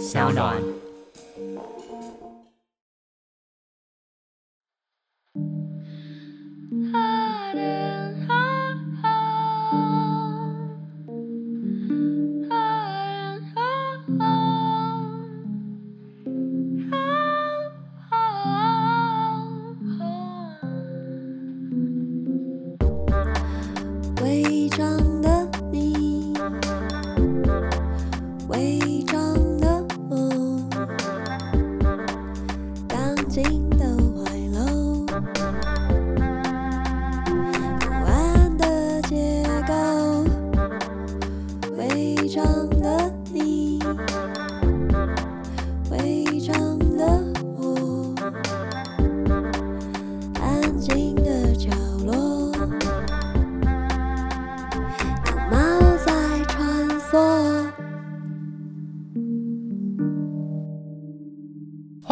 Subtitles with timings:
[0.00, 0.79] 小暖。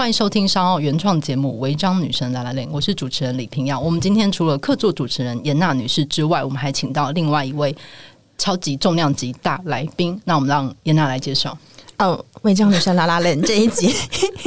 [0.09, 3.79] 迎收听商奥原创节目《违章女生 lalaLand》，我是主持人李平耀。
[3.79, 7.77] 我们今天除了客座主持人严娜女士之外，我们还请到另外一位
[8.39, 10.19] 超级重量级大来宾。
[10.25, 11.57] 那我们让严娜来介绍。
[11.99, 13.95] 哦，违章女生 lalaLand 这一集，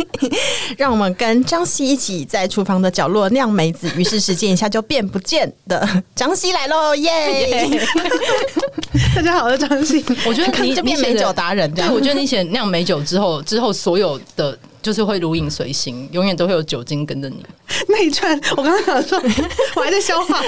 [0.79, 6.95] 让我们跟张希一起在厨房的角落酿梅子，于是时间一下就变不见的 张希来喽！
[6.95, 7.85] 耶、yeah!
[9.15, 10.03] 大家好，我是张希。
[10.25, 14.57] 我觉得你就变美酒达人，对，我觉得你写酿美酒之后，之后所有的。
[14.81, 17.45] 就是会如影随形，永远都会有酒精跟着你。
[17.87, 19.17] 那一串，我刚刚想说，
[19.75, 20.39] 我还在消化，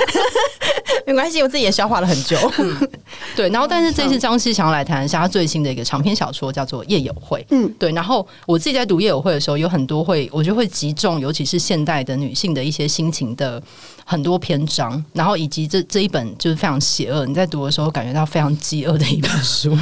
[1.06, 2.38] 没关系，我自己也消化了很久。
[2.58, 2.90] 嗯、
[3.36, 7.40] 对，然后但是这次张西想要来谈一下他最新的一个长篇小说，叫做《夜友会》。
[7.52, 7.92] 嗯，对。
[7.92, 13.62] 然后我自己在读《夜友会》的时候，有很多会，我觉得会集中，尤其是现代的女性的一些心情的
[14.06, 19.78] 很多篇章，然后以及这这一本就是非常邪恶，你在读的时候感觉到非常饥饿的一本书。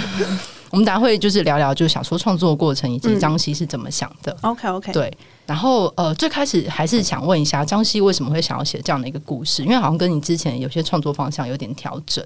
[0.72, 4.36] 我们等下会就是聊聊，就是小说创作的过程，以及张希是怎么想的。
[4.42, 5.12] OK OK，对。
[5.46, 9.64] 然后呃，最开始还是想问一下张希为什么会想要写这样的一个故事？
[9.64, 12.26] 因为好像跟你之前有些创作方向有点调整。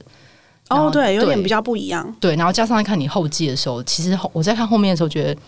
[0.70, 2.16] 哦，对，有点比较不一样。
[2.20, 5.40] 对，然后加上在看你后记的时候，其实我在看后面的时候，觉得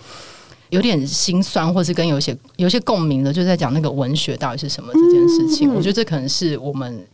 [0.70, 5.72] 有点心酸，或是跟有些有些共鸣的，就在讲那个文学到底是什么这件事情。
[5.72, 7.06] 嗯、我觉得这可能是我们。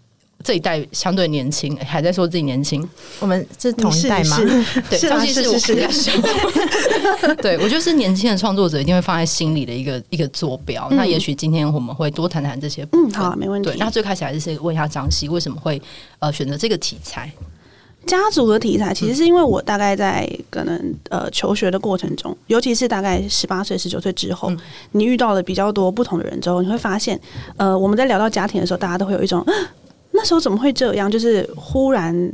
[0.44, 2.88] 这一代相对年轻，还在说自己年轻。
[3.20, 4.38] 我们是同一代吗？
[4.90, 6.12] 对，张西是我比较小。
[7.42, 10.88] 对，我觉得是年轻的创作者一定会放在心里的一个一个坐标。
[10.92, 13.12] 嗯、那也许今天我们会多谈谈这些部分。
[13.12, 13.70] 嗯，好，没问题。
[13.70, 15.82] 对，那最开始还是问一下张希，为什么会
[16.20, 17.32] 呃选择这个题材？
[18.06, 24.60] 家族的题材，其实是因为我大概在可能呃求学的过程中，尤其是大概十八岁、十九岁之后，嗯、
[24.92, 27.18] 你遇到了比较多不同的人之后，你会发现，
[27.56, 29.42] 呃，我们在聊到家庭的时候，大家都会有一种。
[30.14, 31.12] 那时候怎么会这样？
[31.12, 32.32] 就是忽然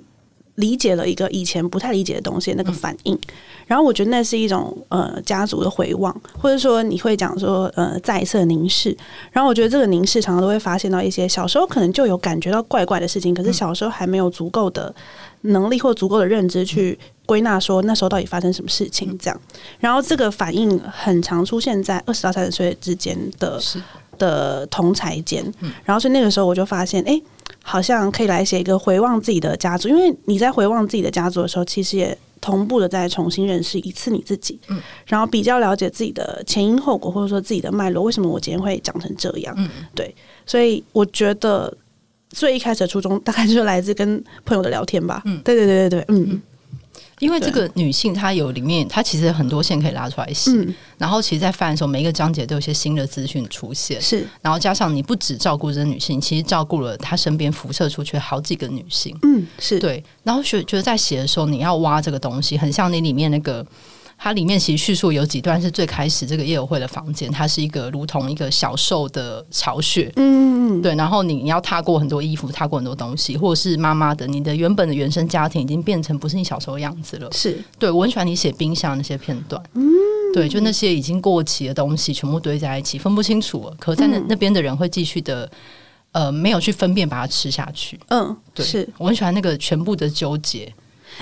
[0.55, 3.17] 理解了一个以前不太理解的东西，那个反应。
[3.65, 8.95] 然后我觉得那是一种呃家族的回望，或者说你会讲说呃再一次凝视。
[9.31, 14.93] 然后我觉得这个凝视常常都会发现到一些小时候可能就有感觉到怪怪的事情，可是小时候还没有足够的
[15.41, 19.41] 能力或足够的认知去归纳说那时候到底发生什么事情这样。
[19.79, 23.61] 然后这个反应很常出现在二十到三十岁之间的
[24.19, 25.43] 的同才间。
[25.83, 27.19] 然后所以那个时候我就发现，哎。
[27.61, 40.15] 好像可以来写一个回望自己的家族，因为你在回望自己的家族的时候，其实也同步的在重新认识一次你自己，嗯，然后比较了解自己的前因后果，或者说自己的脉络，为什么我今天会长成这样，嗯，对，
[40.47, 41.71] 所以我觉得
[42.29, 46.41] 最一开始的初衷大概就是来自跟朋友的聊天吧，嗯，对对对对对，嗯。
[47.19, 50.51] 因为这个女性，她有里面，她其实很多线可以拉出来写。
[50.51, 54.01] 嗯、然后，其实，在翻的时候，每一个章节都有些新的资讯出现。
[54.01, 59.17] 是，然后加上你不只照顾这个女性，其实照顾了她身边辐射出去好几个女性。
[59.23, 60.03] 嗯，是对。
[60.23, 63.65] 然后觉觉得在写的时候，你要挖这个东西，很像你里面那个。
[64.21, 70.93] 它里面其实叙述有几段是最开始这个夜友会的房间，它是一个如同一个小兽的巢穴，嗯，对。
[70.95, 77.31] 然后你你要踏过很多衣服，踏过很多东西，或者是妈妈的你的原本的原生家庭已经变成不是你小时候的样子了。
[77.31, 79.89] 是对，我很喜欢你写冰箱那些片段，嗯，
[80.33, 83.75] 对，就那些已经过期的东西全部堆在一起，分不清楚了。
[83.79, 85.49] 可在那那边的人会继续的，
[86.11, 87.97] 呃，没有去分辨把它吃下去。
[88.09, 90.73] 嗯，对，是我很喜欢那个全部的纠结。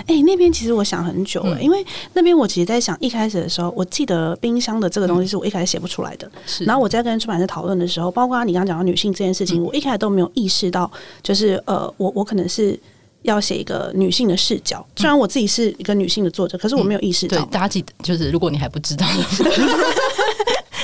[0.06, 1.84] 哎、欸，那边其实我想很久了，嗯、因为
[2.14, 6.30] 那边我其实在想，一开始的时候，我记得冰箱的这个东西是我一开始写不出来的。
[6.46, 10.90] 是、嗯，然后我在跟出版社讨论的时候，包括你刚刚讲到女性这件事情，嗯、我一开始都没有意识到，
[11.22, 12.78] 就是呃，我我可能是
[13.22, 14.86] 要写一个女性的视角。
[14.96, 17.36] 虽然我自己是一个女性的作者，可是我没有意识到。
[17.36, 19.06] 嗯、对，大家记得，就是如果你还不知道。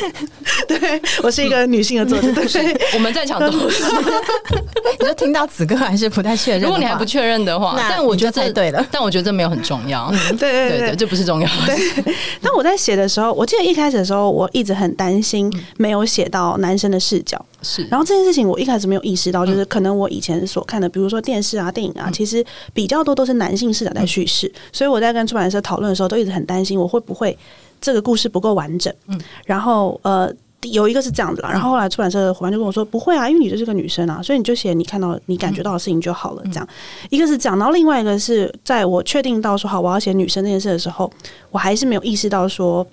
[0.69, 3.85] 对，我是一个女性的作者，对，我们在场都是。
[5.01, 6.63] 你就听到此刻还是不太确认？
[6.63, 10.11] 如果你还不确认的话，但我觉得这对了，但我觉得这没有很重要。
[10.39, 11.49] 对对对对，这不是重要。
[11.67, 12.15] 对。
[12.41, 17.43] 但我在写的时候，我记得一开始的时候，我一直很担心没有写到男生的视角。
[17.63, 17.87] 是。
[17.91, 27.37] 然后这件事情我一开始没有意识到，就是可能我以前所看的，比如说电视啊、电影啊，其实比较多都是男性视角在叙事，所以我在跟出版社讨论的时候，都一直很担心我会不会。
[27.85, 30.33] 这个故事不够完整，嗯，然后呃，
[30.63, 36.67] 有一个是这样子啦，然后后来出版社的伙伴就跟我说，不会啊，因为你就是个女生啊，所以你就写你看到你感觉到的事情就好了，这样，
[37.11, 41.13] 一个是这样，然后另外一个是在我确定到说好我要写女生这件事的时候，
[41.51, 42.87] 我还是没有意识到说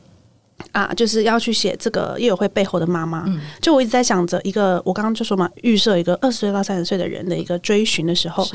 [0.74, 3.26] 啊，就是要去写这个业委会背后的妈妈，
[3.62, 8.46] 就我一直在想着一个，我刚刚就说嘛，预设一个二十岁到三十岁的人的一个追寻的时候，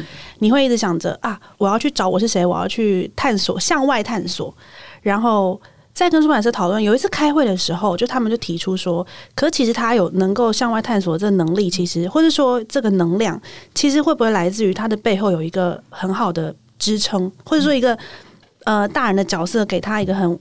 [0.40, 4.54] 你会一直想着啊，我要去找我是谁，我要去探索，向外探索，
[5.00, 5.58] 然后。
[5.96, 9.04] 在跟出版社讨论，有一次开会的时候，就他们就提出说，
[9.34, 13.40] 可其实他有能够向外探索这能力，其实或者说这个能量，
[13.74, 17.96] 其实会不会来自于他的背后有一个很好的支撑，或者说一个
[18.64, 20.38] 呃大人的角色给他一个很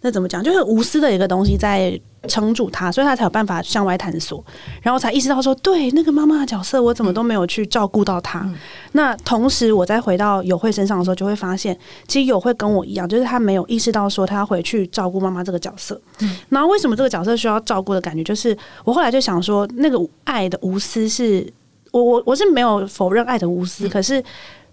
[0.00, 2.00] 那怎么讲，就是无私的一个东西在。
[2.28, 4.44] 撑住他，所以他才有办法向外探索，
[4.82, 8.40] 然后才意识到说，对那个妈妈的角色，我怎么都没有去照顾到他。
[8.40, 8.56] 嗯、
[8.94, 11.78] 那同时，我再回到友慧身上的时候，就会发现，
[12.08, 16.00] 其实友慧跟我一样，就是他没有意识到说他要回去照顾妈妈这个角色。
[16.18, 21.48] 嗯，然后为什么这个角色需要照顾的感觉，就是我后来就想说，那个爱的无私是，
[21.92, 24.20] 我我我是没有否认爱的无私，嗯、可是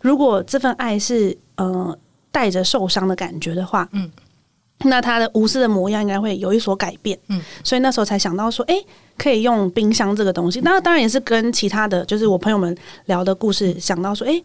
[0.02, 1.96] 如果这份爱是呃
[2.32, 4.10] 带着受伤的感觉的话，嗯。
[4.80, 8.86] 那他的无私的模样应该会有一所改变，嗯，所以那时候才想到说，哎、欸，
[9.18, 10.60] 可以用冰箱这个东西。
[10.60, 12.76] 那当然也是跟其他的就是我朋友们
[13.06, 14.44] 聊的故事想到说，哎、欸，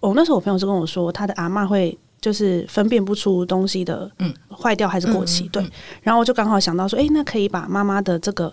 [0.00, 5.64] 我那时候我朋友是跟我说，他的阿嬷会就是分辨不出东西的，嗯，坏掉还是过期，对。
[6.02, 8.52] 然后我就刚好想到说，哎、欸，那可以把妈妈的这个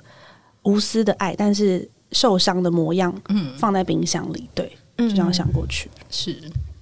[0.63, 6.33] 无私的爱，但是受伤的模样，嗯，放在冰箱里，对，就这样想过去，是，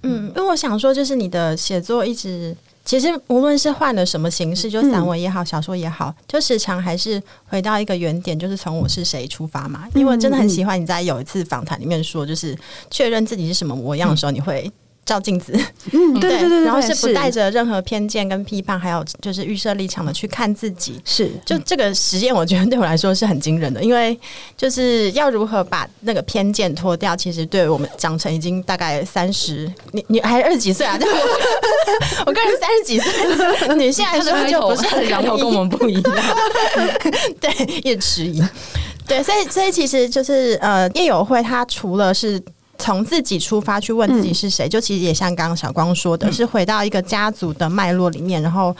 [0.02, 2.56] 嗯，因为我想说，就是你的写作一直。
[2.84, 9.88] 其实无论是换了什么形式，就散文也好，小说也好，就时常还是回到一个原点，就是从我是谁出发嘛。
[9.94, 12.56] 因为我真的很喜欢你在有一次访谈里面说，就是
[12.90, 14.70] 确认自己是什么模样的时候，你会。
[15.04, 15.52] 照镜子，
[15.92, 24.18] 嗯，对 对对，然后是不带着任何偏见跟批判，还有就是预设立场的去看自己，是就这个实验，我觉得对我来说是很惊人的，因为
[24.56, 30.98] 就是要如何把那个偏见脱掉，其实对我们长成已经大概三十，你你还二十几岁啊？
[32.24, 36.14] 我个人三十几岁，女性来说就不是很然后跟我们不一样，
[37.40, 38.42] 对，也迟疑，
[39.06, 42.42] 对，所以所以其实就是呃，夜友会它除了是。
[42.78, 48.74] 从自己出发去问自己是谁，嗯、就其实也像刚刚小光说的，是回到一个家族的脉络里面，然后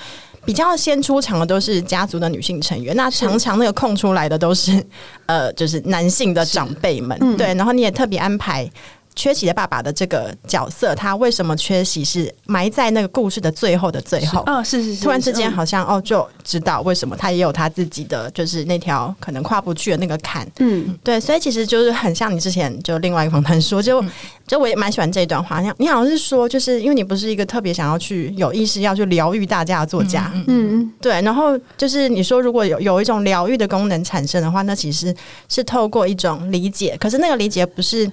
[0.44, 4.85] 比较先出场的都是家族的女性成员，那常常那个空出来的都是
[5.26, 8.70] 呃，就是男性的长辈们，嗯、对，然后你也特别安排。
[9.16, 12.05] 缺席的爸爸的这个角色，他为什么缺席？
[12.05, 14.43] 是埋在那个故事的最后的最后。
[14.46, 15.02] 哦，是是是。
[15.02, 20.46] 突然之间，好像哦，就知道为什么他也有他自己的，就是那条可能跨不去的那个坎。
[20.58, 21.19] 嗯，对。
[21.19, 24.05] 所以其实就是很像你之前就另外一个访谈说，就
[24.46, 25.61] 就我也蛮喜欢这一段话。
[25.61, 30.31] 你你好像是说，就是因为你不是一个特别想要去有意识要去疗愈大家的作家。
[30.34, 30.93] 嗯嗯。
[31.00, 31.22] 对。
[31.22, 35.14] 然后就是你说，如果有有一种疗愈的功能产生的话，那其实
[35.49, 36.96] 是透过一种理解。
[37.00, 38.11] 可是那个理解不是。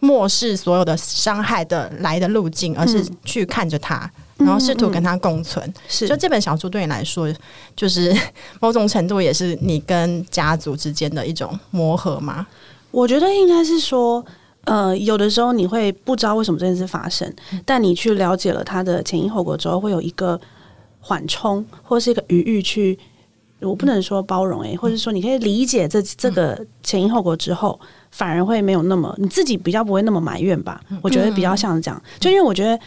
[0.00, 5.62] 漠视所有的伤害的来的路径，而是去看着他，嗯、然后试图跟他共存。
[5.88, 7.32] 是、嗯，就这本小说对你来说，
[7.76, 8.14] 就是
[8.60, 12.46] 某种程度也是你跟家族之间的一种磨合吗？
[12.90, 14.24] 我觉得应该是说，
[14.64, 20.40] 呃，有的时候你会不知道为什么这件事发生，嗯、但你去了解了他的前因后果之后，会有一个
[20.98, 22.98] 缓冲，或是一个余裕去。
[23.62, 27.78] 我不能说包容诶、欸，或者说你可以理解这这个前因后果之后，
[28.10, 30.80] 反而会没有那么你自己比较不会那么埋怨吧？
[31.02, 32.78] 我觉得比较像这样，就因为我觉得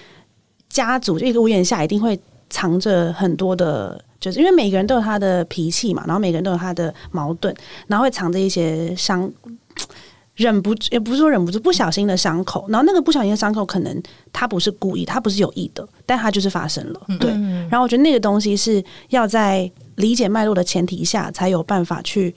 [0.69, 7.55] 家族就一个屋檐下一定会藏着很多的，就是因为每个人都有他的脾气嘛，然后每个人都有他的矛盾，
[7.87, 9.31] 然后会藏着一些伤，
[10.35, 17.31] 忍不住也不是说忍不住，不小心的伤口，然后那个不小心的伤口可能他不是故意，他不是有意的，但他就是发生了，对。
[17.69, 19.71] 然后我觉得那个东西是要在。
[19.97, 22.33] 理解脉络的前提下，才有办法去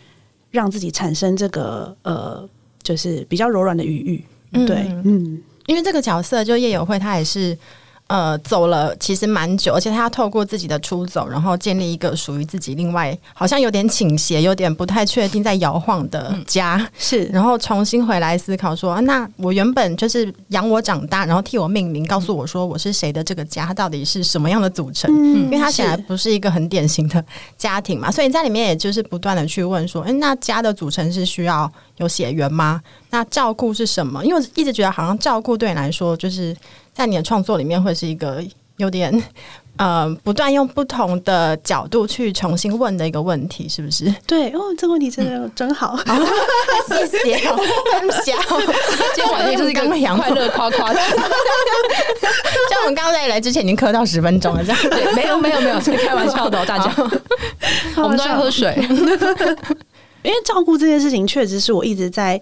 [0.51, 2.47] 让自己产生这个呃，
[2.87, 4.25] 就是比较柔软的语域。
[4.65, 7.59] 对，嗯，因为这个角色就叶友会，他也是
[8.09, 25.11] 呃，走了其实蛮久，而且他要透过自己的出走，然后建立一个属于自己另外好像有点倾斜、有点不太确定、在摇晃的家，嗯、是，然后重新回来思考说，啊、那我原本就是养我长大，然后替我命名，告诉我说我是谁的这个家，它到底是什么样的组成？
[25.13, 27.25] 嗯，因为他显然不是一个很典型的
[27.59, 32.81] 家庭嘛，所以在里面也就是不断的去问说，哎，那家的组成是需要有血缘吗？
[33.11, 34.25] 那照顾是什么？
[34.25, 36.57] 因为我一直觉得好像照顾对你来说就是。
[36.97, 38.43] 在你的创作里面，会是一个
[38.79, 39.13] 有点
[39.77, 44.11] 呃，不断用不同的角度去重新问的一个问题，是不是？
[44.27, 45.95] 对哦，这个问题真的真好，
[46.89, 47.19] 谢谢。
[47.19, 49.83] 今天晚上就是一个
[50.17, 51.05] 快乐夸夸，像
[52.81, 56.91] 我们刚刚在来之前已经磕到十分钟了，这样对，没有没有没有，是开玩笑的，大家，
[57.97, 58.75] 我们都在喝水，
[60.23, 62.41] 因为照顾这件事情确实是我一直在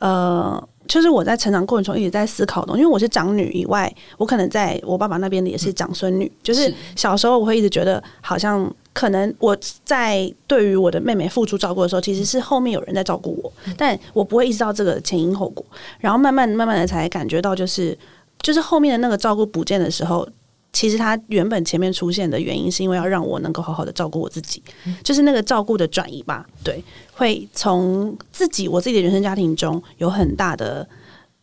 [0.00, 0.60] 呃。
[0.86, 6.30] 就是我在成长过程中一直在思考的，因为我是长女以外，我可能在我爸爸那边的也是长孙女。
[6.42, 15.64] 就是小时候我会一直觉得，好像可能我在对于我的妹妹付出照顾的时候，其实是后面有人在照顾我，但我不会意识到这个前因后果。
[15.98, 17.96] 然后慢慢慢慢的才感觉到，就是
[18.42, 20.28] 就是后面的那个照顾不见的时候。
[20.74, 24.62] 其实他原本前面出现的原因，是因为要让我能够好好的照顾我自己，
[25.02, 26.46] 就是那个照顾的转移吧。
[26.62, 30.86] 对，会从自己我自己的原生家庭中有很大的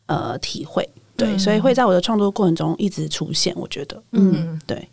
[0.06, 3.52] 呃体会，对，所以会在我的创作过程中一直出现。
[3.56, 4.88] 我觉得，嗯，对。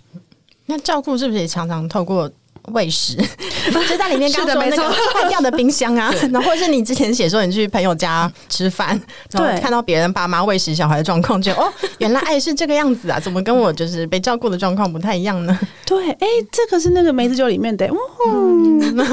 [0.64, 2.30] 那照顾是不是也常常透过？
[2.72, 3.16] 喂食，
[3.88, 9.00] 就在里面刚说那个坏掉的冰箱啊， 然后或者是你之前写说你去朋友家吃饭，
[9.32, 15.58] 然后看到别人爸妈喂食小孩的状况，就哦，原来爱是这个样子啊，怎么跟我就是被照顾的状况不太一样呢？
[15.86, 17.88] 对，哎、欸，这个是那个梅子酒里面的，
[18.26, 18.98] 嗯，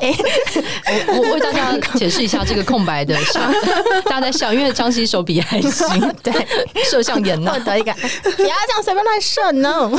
[0.00, 0.12] 哎、
[0.84, 3.40] 欸，我我为大家解释一下这个空白的笑，
[4.04, 6.32] 大家在笑，因为张希手比爱心，对，
[6.84, 7.92] 射向颜呢，获得一个，
[8.36, 9.90] 不要这样随便乱射呢，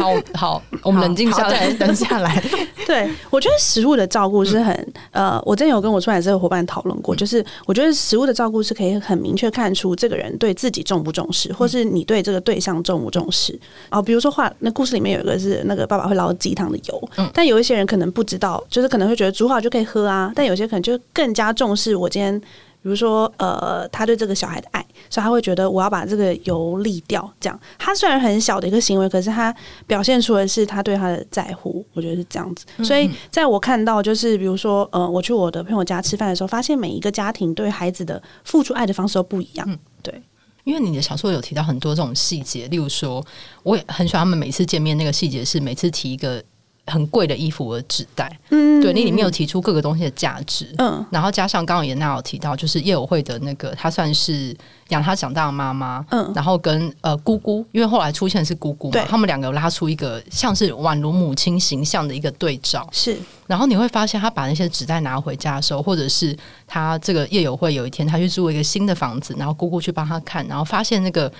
[0.00, 1.51] 好好，我们冷静一下。
[1.52, 2.42] 对， 等下来。
[2.86, 4.74] 对，我觉得食物的照顾是很、
[5.12, 13.58] 嗯、呃，我之前有跟我出版社的伙伴讨论过，就是我觉得食物的照顾是可以很明确看出这个人对自己重不重视，或是你对这个对象重不重视。
[13.90, 22.40] 哦，比如说话，那故事里面有一个是那个爸爸会捞鸡汤的油，嗯，但有一些人可能不知道，就是可能会觉得煮好就可以喝啊，但有些可能就更加重视我今天。
[22.82, 27.32] 比如说，呃，他对这个小孩的爱，所以他会觉得我要把这个油沥掉。
[27.40, 29.54] 这样，他虽然很小的一个行为，可是他
[29.86, 31.84] 表现出的是他对他的在乎。
[31.92, 32.66] 我觉得是这样子。
[32.82, 39.64] 所以，在我看到，就是比如说，呃，我去我的朋友家吃饭的时候，发现每一个家庭对孩子的付出爱的方式都不一样。
[39.70, 40.20] 嗯，对，
[40.64, 43.24] 因为你的小说有提到很多这种细节，例如说，
[43.62, 46.42] 我也很喜欢他们每次见面那个细节，是每次提一个。
[46.86, 54.54] 很贵的衣服和纸袋，嗯，对，你里面有提出各个东西的价值，嗯，然后加上刚刚也那有提到，就是业友会的那个，她算是
[54.88, 66.36] 养她长大的妈妈，嗯，然后跟呃姑姑，因为后来出现的是姑姑嘛，他们两个拉出一个像是宛如母亲形象的一个对照，是，然后你会发现，他把那些纸袋拿回家的时候，或者是
[66.66, 71.32] 他这个叶友会有一天他去住一个新的房子，然后姑姑去帮他看，然后发现那个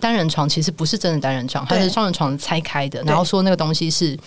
[0.00, 4.18] 单人床其实不是真的单人床，它是双人床拆开的，然后说那个东西是。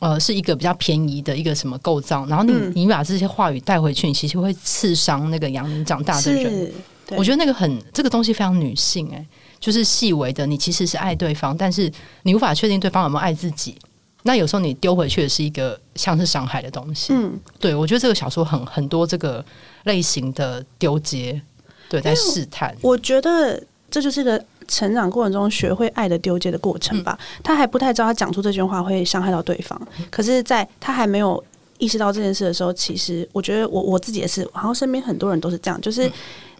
[0.00, 6.72] 呃，是一个比较便宜的一个什么构造，然后你、嗯、你把这些话语带回去，你其实会刺伤那个养你长大的人。
[7.10, 9.26] 我觉得那个很这个东西非常女性、欸，哎，
[9.60, 11.90] 就是细微的，你其实是爱对方，但是
[12.22, 13.76] 你无法确定对方有没有爱自己。
[14.22, 17.12] 那有时候你丢回去的是一个像是伤害的东西。
[17.12, 19.44] 嗯，对，我觉得这个小说很很多这个
[19.84, 21.40] 类型的丢接，
[21.88, 22.74] 对，在试探。
[22.80, 24.44] 我觉得这就是个。
[24.68, 29.80] 成长过程中学会爱的丢接的过程吧，他还不太知道他讲出这句话会伤害到对方。
[30.10, 31.42] 可是，在他还没有
[31.78, 36.10] 意识到这件事的时候，其实我觉得我我自己也是，然后身边很多人都是这样，就是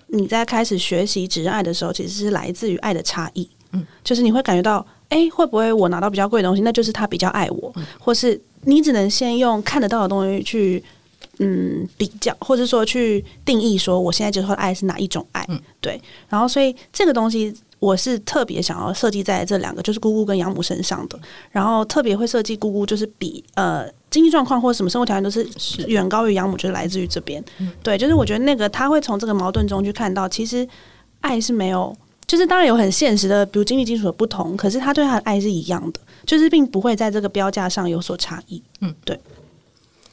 [0.09, 3.49] 你在开始学习指认爱的时候，其实是来自于爱的差异。
[3.73, 10.83] 嗯，就是你会感觉到，哎、欸，会不会我拿到比较贵的东西，那就是他比较爱我，或是你只能先用看得到的东西去
[11.39, 15.45] 嗯比较，或者说去定义说我现在接受的爱是哪一种爱。
[15.49, 16.01] 嗯，对。
[16.29, 17.55] 然后，所以这个东西。
[17.85, 21.19] 我是特别想要设计在这两个，就是姑姑跟养母身上的，
[21.51, 25.47] 然后特别会设计姑姑，就是比呃经济状况或者什么生活条件都是
[25.87, 27.45] 远高于养母，就是来自于这边。
[27.83, 30.67] 对，就是我觉得那个他会从这个矛盾中去看到，其实
[31.21, 31.95] 爱是没有，
[32.27, 38.63] 就是当然有很现实的，比如经济基础的不同，可是他对他的爱是一样的，就是并不会在这个标价上有所差异。
[38.81, 39.21] 嗯，对。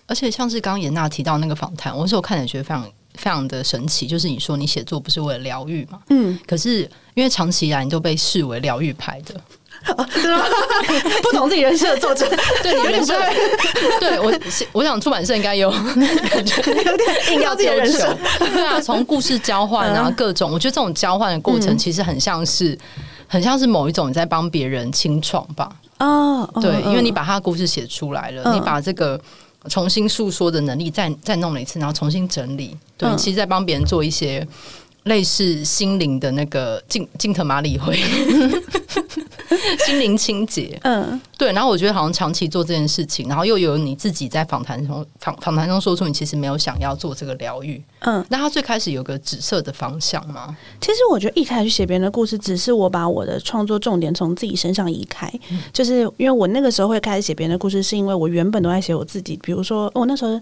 [0.08, 2.86] 而且像是刚刚颜讷提到那个访谈，我是我看了觉得非常。
[3.16, 6.02] 非常的神奇，就是你说你写作不是为了疗愈嘛？
[6.08, 9.36] 嗯，可是因为长期以来你都被视为疗愈派的，
[9.96, 10.44] 哦、是吗？
[11.24, 12.28] 不懂自己人设的作者，
[12.64, 13.14] 对你人设，
[14.00, 14.34] 对我，
[14.72, 16.62] 我想出版社应该有感觉。
[16.72, 22.78] 有点硬要自己人设，对啊，从故事交换啊，各种，我觉得这种交换的过程其实很像是。
[23.28, 25.72] 很像是某一种你在帮别人清创吧？
[26.00, 29.18] 哦，对，因为你把他的故事写出来了，你把这个
[29.70, 34.46] 重新诉说的能力再再弄了一次，然后重新整理，对，其实在帮别人做一些。
[35.04, 37.98] 类似心灵的那个净净特马里会，
[39.86, 41.52] 心灵清洁，嗯，对。
[41.54, 48.24] 然后我觉得好像长期做这件事情，然后又有你自己在访谈中访访谈中说出你其实没有想要做这个疗愈，嗯。
[48.30, 50.56] 那他最开始有个紫色的方向吗？
[50.80, 60.40] 其实我觉得一开始写别人的故事，只是我把我的创作重点从自己身上移开，嗯、就是因为我那个时候会开始写别人的故事，是因为我原本都在写我自己，比如说我那时候。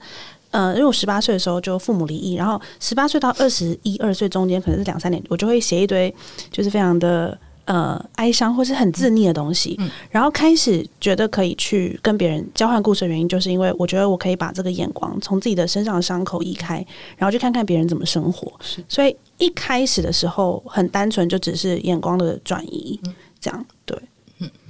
[0.51, 6.13] 呃，因为我十八岁的时候就父母离异，然后十八岁到二十一二岁中间可能是两三年，我就会写一堆
[6.51, 16.83] 就是非常的呃哀伤或是很自溺的东西，嗯，然后开始觉得可以去跟别人交换故事的原因，就是因为我觉得我可以把这个眼光从自己的身上的伤口移开，
[17.15, 18.51] 然后去看看别人怎么生活。
[18.59, 22.99] 是，所以一开始的时候很单纯，就只是眼光的转移，
[23.39, 23.95] 这样对。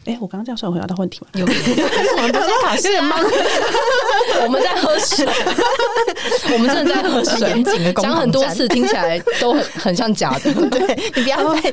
[0.10, 1.28] 哎，我刚刚这样算有回答到问题吗？
[1.36, 3.16] 有，我们不是考试吗？
[4.42, 5.24] 我们在喝水，
[6.54, 7.64] 我们真的在喝水。
[7.94, 10.52] 讲很多次，听起来都很很像假的。
[10.70, 11.72] 对，你不要再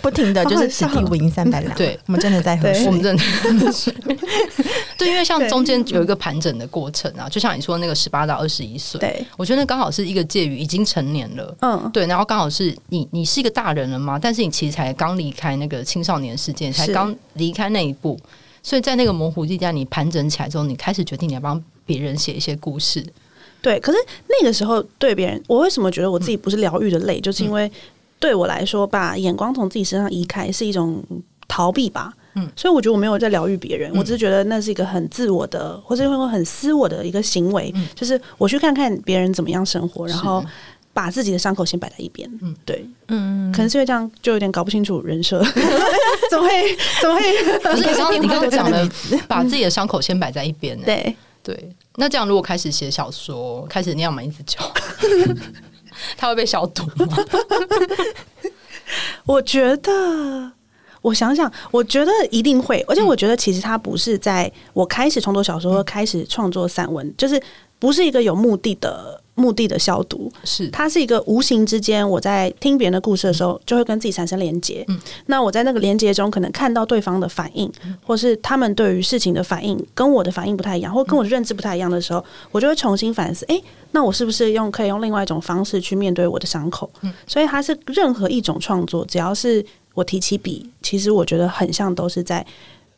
[0.00, 1.74] 不停的就是此地无银三百两。
[1.74, 3.92] 对，我们真的在喝水，我们真的在喝水。
[4.96, 17.63] 对，因为像中间有一个盘整的过程啊，就像你说那个十八到二十一岁，对，我觉得那刚好是一个介于已经成年了，嗯，对，然后刚好是你你是一个大人了吗，但是你其实才刚离开那个青少年世界，才刚离开。
[17.68, 18.18] 那一步，
[18.62, 23.04] 所以在那个模糊地带，你盘整起来之后，你开始决定你要帮别人写一些故事。
[23.60, 27.18] 对，可是那个时候对别人，我为什么觉得我自己不是疗愈的累？
[27.18, 27.70] 嗯、就是因为
[28.18, 31.02] 对我来说，把眼光从自己身上移开是一种
[31.48, 32.12] 逃避吧。
[32.34, 40.44] 嗯，所以我觉得我没有在疗愈别人，嗯、我只是觉得那是一个很自我的，或者会很私我的一个行为，嗯、就是我去看看别人怎么样生活，然后。
[40.94, 45.42] 把自己的伤口先摆在一边，嗯，对，嗯，可能是因为这样就有点搞不清楚人设，
[46.30, 47.58] 怎么会怎么会？
[47.58, 48.88] 可是你刚刚你刚刚讲的，
[49.28, 51.14] 把自己的伤口先摆在一边，对。
[51.42, 51.70] 对。
[51.96, 54.58] 那这样如果开始写小说，开始酿梅子酒，
[56.16, 57.18] 他 会被消毒吗？
[59.26, 60.50] 我觉得，
[61.02, 67.40] 我想想，我觉得一定会，而且我觉得其实他不是在我开始创作小说、开始创作散文，就是
[67.78, 69.20] 不是一个有目的的。
[69.36, 74.84] 目的的消毒是，它是一个无形之间，我在听别人的故事的时候，就会跟自己产生连接。
[74.88, 77.70] 嗯，那我在那个连接中，可能看到对方的反应，
[78.06, 86.88] 或是他们对于事情的反应跟我的反应不太一样，或跟我的认知不太一样的时候，我就会重新反思：诶，那我是不是用可以用另外一种方式去面对我的伤口？
[87.00, 92.46] 嗯，所以它是任何一种创作，只要是我提起笔，其实我觉得很像都是在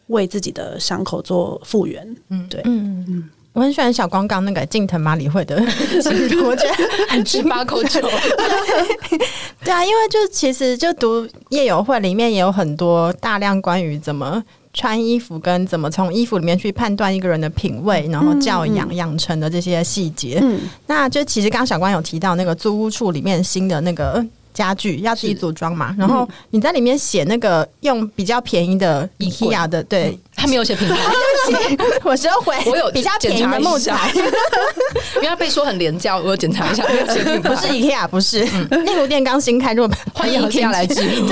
[0.09, 2.17] 为自己的伤口做复原。
[2.29, 3.31] 嗯，对，嗯嗯。
[3.57, 5.57] 我很喜欢小光刚那个近藤麻里惠的，
[6.45, 6.75] 我觉得
[7.09, 8.03] 很直八口酒。
[9.65, 20.39] 对啊，因为就其实就读夜友会里面也有很多大量关于怎么穿衣服跟怎么从衣服里面去判断一个人的品味，然后教养养成的这些细节。
[20.43, 24.23] 嗯，那就其实刚刚小光有提到那个租屋处里面新的那个。
[24.57, 30.97] 家具要自己组装嘛，然后你在里面写那个用比较便宜的 IKEA 的，对，他没有写品牌，
[31.47, 34.11] 对不起，我收回， 我有比较便宜的木材，
[35.17, 36.83] 因为他被说很廉价，我有检查一下，
[37.43, 41.29] 不是 IKEA，不是，那个店刚新开，如果欢迎 IKEA 来置入。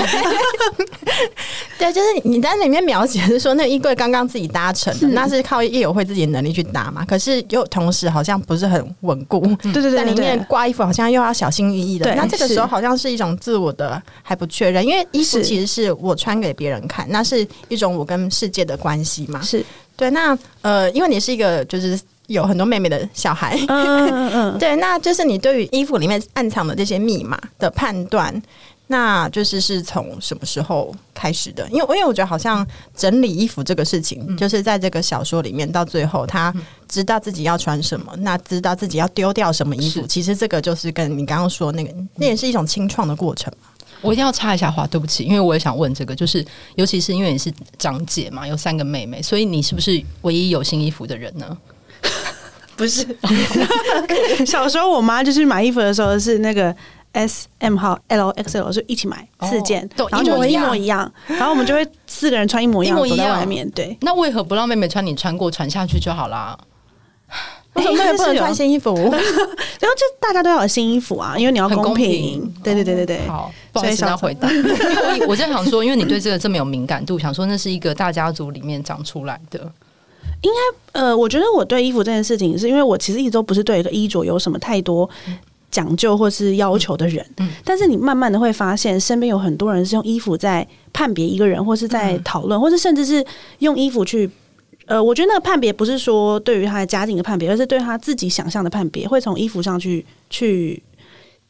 [1.79, 13.14] 对，就是你在里面描写是说那衣柜刚刚自己搭成的，那是靠业友会自己的能力去搭嘛，可是又同时好像不是很稳固，对对对，在里面挂衣服好像又要小心翼翼的，那这个时候好像是。
[13.15, 19.41] 一种自我的还不确认，因为衣服其实是我穿给别人看，那是一种我跟世界的关系嘛。
[19.41, 28.39] 是对，那呃，因为你是一个就是有很多妹妹的小孩，嗯嗯嗯， 对，那就是你对于衣服里面暗藏的这些密码的判断。
[28.87, 31.67] 那就是是从什么时候开始的？
[31.69, 36.53] 因为因为我觉得好像整理衣服这个事情，嗯、就是在这个小说里面到最后，他
[36.87, 40.05] 知道自己要穿什么，嗯、那知道自己要丢掉什么衣服。
[40.05, 43.51] 其实这个就是跟你刚刚说那个，那也是一种清创的过程。
[44.01, 46.45] 我一定要插一下话，对不起，因为我也想问这个，就是
[46.75, 51.57] 尤其是因为你是长姐嘛，有三个妹妹，所以你是不是唯一有新衣服的人呢？
[52.77, 53.07] 不是，
[54.45, 56.75] 小时候我妈就是买衣服的时候是那个。
[57.15, 63.67] S M 号 L X L 就一起买四件，然后就一模一样，然后我们就会四个人穿一模一样走在外面。
[63.71, 65.05] 对，那为何不让妹妹穿？
[65.05, 66.57] 你穿过传下去就好啦。
[67.73, 68.93] 为什么妹妹不能穿新衣服？
[68.95, 72.53] 然 后就大家都要有新衣服啊，因为你要公平。
[72.63, 73.27] 对对对对对。
[73.27, 74.49] 好，不好意思，要回答。
[74.51, 79.59] 因为 我我在想说，因为你对这个这么有敏感度，想说那是一个大家族里面长出来的。
[80.41, 85.09] 应该呃，我觉得我对衣服这件事情，是因为我其实一直都不是对一个衣着有什么太多。
[85.71, 87.25] 讲究或是要求的人。
[87.37, 93.25] 嗯，但是你慢慢的会发现，身边有很多人是用衣服在判别一个人，或是在讨论，或是甚至是
[93.59, 94.29] 用衣服去。
[94.87, 100.81] 呃，我觉得那个判别不是说对于他的家境的判别，而是对他自己想象的判别，会从衣服上去去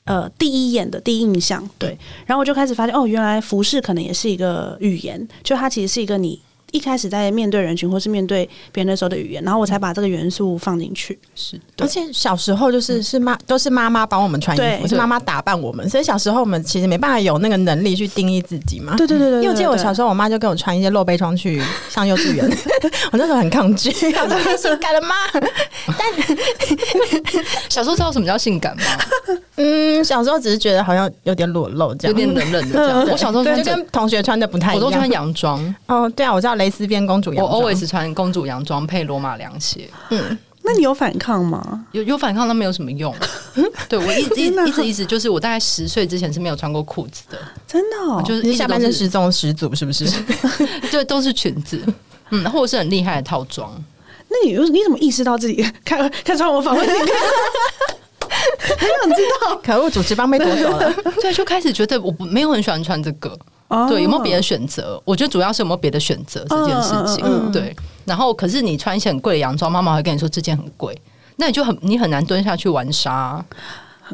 [0.06, 1.98] 呃第一眼的第一印象，对。
[2.26, 6.42] 然后我就开始发现，哦，原来服饰可能也是一个语言，就它其实是一个你。
[6.72, 11.18] 一开始在面对人群或是面对别人的时候的语言，然后我才把这个元素放进去。
[11.36, 18.96] 是，而且小时候就是是妈都是妈妈帮我们穿衣服，是妈妈打扮我们，所以小时候我们其实没办法有那个能力去定义自己嘛。
[18.98, 22.46] 对对对对，因为我记得我小时候，我妈就跟我穿一些露背装去上幼稚园，
[23.12, 25.16] 我那时候很抗拒，我说性感了吗？
[25.98, 28.84] 但小时候知道什么叫性感吗？
[29.58, 33.08] 嗯，小时候只是觉得好像有点裸露，这样有点冷冷的这样。
[33.10, 35.76] 我小时候就跟同学穿的不太一样，我都穿洋装。
[35.88, 39.90] 哦，对啊，我知道蕾丝边公主洋装，我 always 穿公主洋装配罗马凉鞋。
[40.10, 41.86] 嗯，那你有反抗吗？
[41.92, 43.14] 有有反抗，那没有什么用。
[43.88, 47.38] 对我一一一直一直就是我大概十岁之前是没有穿过裤子的，
[47.68, 50.06] 真的，哦，就是下半身失踪始祖是不是？
[50.92, 51.82] 对，都是裙子，
[52.32, 53.72] 嗯，或者是很厉害的套装。
[54.28, 56.92] 那你你怎么意识到自己看看穿我访问你？
[58.68, 60.94] 很想知道，可恶，主持棒被夺走了。
[61.22, 63.38] 对，就开始觉得我不没有很喜欢穿这个。
[63.90, 65.02] 对，有没有别的选择？
[65.04, 67.52] 我觉得主要是有没有别的选择这件事情。
[67.52, 67.76] 对，
[68.06, 70.96] 然后可是你穿一些很贵的洋装，妈妈会跟你说这件很贵，
[71.38, 73.44] 那你就很你很难蹲下去玩沙。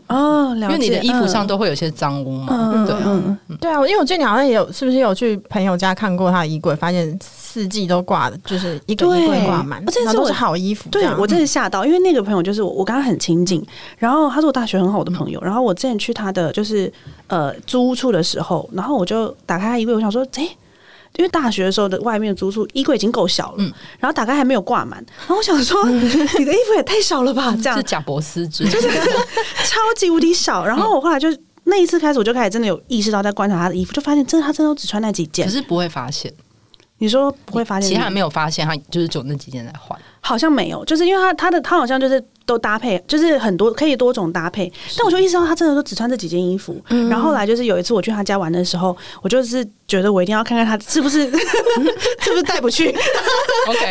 [0.08, 2.86] 哦，因为你的衣服上都会有些脏污嘛。
[2.86, 7.20] 对啊，对啊，因为我记得你好像也有，是不是有去朋友家看过他的衣柜，发现。
[7.52, 10.90] 四季都挂的，就是一个衣柜挂满，而且都是好衣服。
[10.90, 13.62] 对，我真的吓到，因为那个朋友就是我，我跟他很亲近，
[13.98, 16.90] 然后他是我大学很好的朋友，然后我之前去他的就是
[17.28, 20.48] 呃租屋处的时候，然后我就打开他衣柜，我想说，哎，
[21.18, 27.56] 因为大学的时候的外面的租处衣柜已经够小了，嗯，然后打开还没有挂满，然后我想说， 你的衣服也太小了吧？
[27.62, 30.64] 这样是贾伯斯之就是超级无敌少。
[30.66, 31.28] 然后我后来就
[31.66, 36.34] 那一次开始，我就开始真的有意识到在观察他的衣服，就发现真的他真的都只穿那几件，可是不会发现。
[36.98, 44.72] 你说不会发现，其他人没有发现，他就是只有那几件在换，好像没有，就是因为他他的他好像就是都搭配，就是很多可以多种搭配。
[44.98, 46.80] 但我就意识到他真的都只穿这几件衣服。
[47.10, 51.30] 然后后来就是有一次我去他家玩的时候，我就是觉得我一定要看看他是不是
[52.22, 52.92] 是不是带不去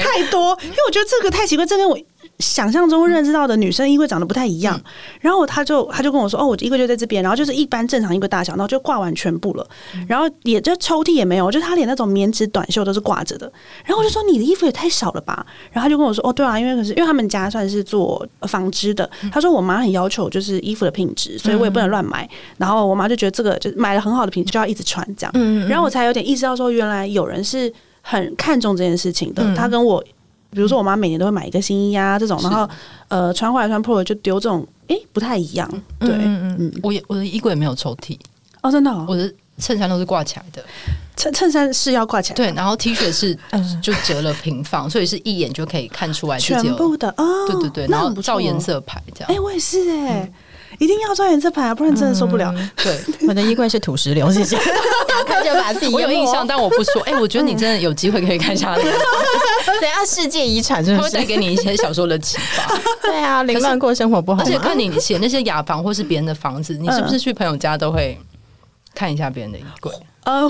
[0.03, 1.99] 太多，因为我觉得这个太奇怪，这跟我。
[2.41, 4.85] 想象中认知到的女生衣柜长得不太一样，嗯、
[5.21, 13.53] 然后他就他就跟我说：“哦，我衣柜就在这边，然后就是一般正常衣柜大小，然后就挂完全部了，嗯、然后也就抽屉也没有，就他连那种棉质短袖都是挂着的。”
[13.85, 22.25] 然后我就说：“你的衣服也太少了吧？”然后他就跟我说：“哦，对啊，因为可是因为他们家算是做纺织的，嗯、他说我妈很要求就是衣服的品质，所以我也不能乱买。
[22.25, 27.73] 嗯、然后我妈就觉得这个就买了很好的品质就要一直穿这样，嗯、然后我才有点意识到说，原来有人是
[28.03, 29.43] 很看重这件事情的。
[29.45, 30.03] 嗯、他跟我。”
[30.51, 32.69] 比如说，我妈每年都会买一个新衣呀，这种，然后
[33.09, 35.69] 呃，穿坏了穿破了就丢，这种，哎，不太一样。
[35.99, 36.81] 对，嗯嗯，嗯。
[36.83, 38.19] 我也我的衣柜也没有抽屉。
[38.63, 40.63] 哦，真的，我的衬衫都是挂起来的，
[41.17, 43.37] 衬衬衫是要挂起来，对，然后 T 恤是
[43.81, 49.31] 就折了平放，所以是一眼就可以看出来全部的哦，对对对，然后照颜色排这样。
[49.33, 50.31] 哎，我也是哎。
[50.79, 52.53] 一定要穿颜色牌啊，不然真的受不了。
[52.57, 54.57] 嗯、 对，我的衣柜是土石流，谢谢。
[55.09, 55.93] 打开就把自己。
[55.93, 57.03] 我有印象，但我不说。
[57.03, 58.75] 哎、欸，我觉得你真的有机会可以看一下。
[58.77, 58.85] 等
[59.83, 61.11] 下世界遗产是不是？
[61.11, 62.79] 会带给你一些小说的启发。
[63.03, 64.43] 对啊，凌乱过生活不好。
[64.43, 68.19] 而且看你写那些雅房或是别人的房子，你是不是去朋友家都会
[68.95, 69.93] 看一下别人的衣柜？
[70.25, 70.49] 呃，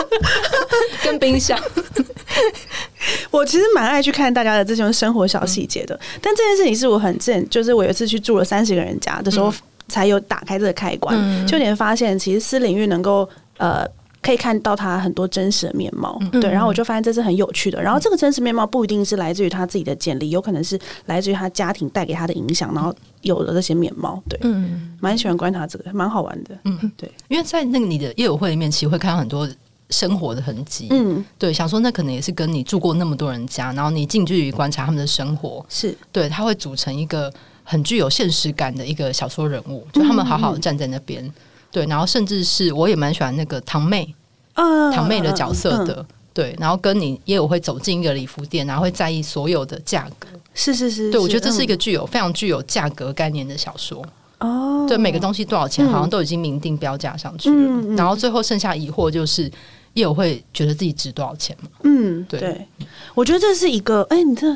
[1.02, 1.58] 跟冰箱。
[3.30, 9.52] 我其实蛮爱去看大家的这种生活小细节的，嗯、但这件事情是我很正，就是我有一次去住了三十个人家的时候，
[9.88, 13.86] 才有打开这个开关，嗯、就有点发现其实私领域能够呃
[14.26, 17.80] 可以看到他很多真实的面貌，嗯、对，然后我就发现这是很有趣的。
[17.80, 29.48] 然后这个真实面貌不一定是来自于他自己的简历，有可能是来自于他家庭带给他的影响，然后有了这些面貌，对，嗯，蛮喜欢观察这个，蛮好玩的，嗯，对，因为在那个你的业友会里面，其实会看到很多。
[29.88, 35.96] 生活的痕迹，嗯，对，想说那可能也是跟你住过那么多人家，然后你近距离观察他们的生活，是。
[36.10, 41.32] 对，他会组成一个很具有现实感的一个小说人物，就他们好好的站在那边，嗯、
[41.70, 44.14] 对，然后甚至是我也蛮喜欢那个堂妹，
[44.54, 54.04] 啊，堂妹的角色的，嗯、对，然后跟你也有会走进一个礼服店，然后会在意所有的价格，是是是，对我觉得这是一个具有非常具有价格概念的小说，
[54.38, 59.50] 哦，对，每个东西多少钱，好像都已经明定标价上去了，嗯、然后最后剩下疑惑就是。
[59.96, 61.70] 也有会觉得自己值多少钱吗？
[61.84, 62.68] 嗯，对，对，
[63.14, 64.54] 我觉得这是一个，哎、欸，你这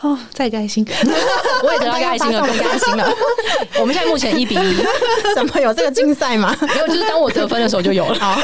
[0.00, 0.86] 哦，再开心，
[1.62, 3.12] 我也得到开心了，更开心了。
[3.80, 4.76] 我们现在目前一比一，
[5.34, 6.56] 怎么有这个竞赛吗？
[6.60, 8.38] 没有，就是当我得分的时候就有了。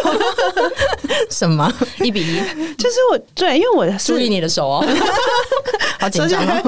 [1.31, 2.41] 什么一比一？
[2.77, 4.85] 就是我对，因为我是注意你的手哦，
[6.01, 6.63] 好紧张哦。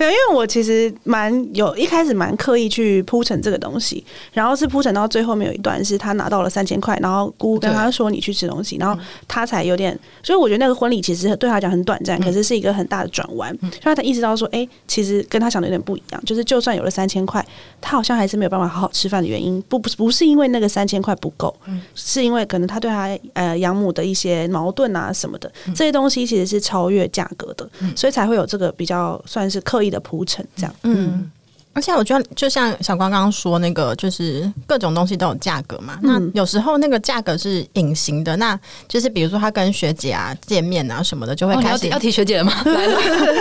[0.00, 13.50] 因为我其实蛮有一开始蛮刻意去铺陈这个东西，然后是铺陈到最后面有一段是他拿到了三千块，然后姑姑跟他说你去吃东西，然后他才有点，所以我觉得那个婚礼其实对他讲很短暂，可是是一个很大的转弯，
[13.82, 17.44] 所以他才意识到说，哎，其实跟他想的有点不一样，就是就算有了三千块，
[17.80, 21.54] 他好像还是没有办法好好吃饭的原因，不不不是因为那个三千块不够，
[21.94, 31.30] 是因为可能他对他呃养母的一些矛盾啊什么的，这些东西其实是超越价格的，所以才会有这个比较算是刻意的铺陈这样，嗯。
[31.74, 35.98] 而且我觉得，就像小光刚刚说那个，就是各种东西都有价格嘛。
[36.02, 42.62] 那有时候那个价格是隐形的，那就是比如说他跟学姐啊见面啊什么的，就会开始、哦、要提学姐了吗？
[42.66, 42.98] 来了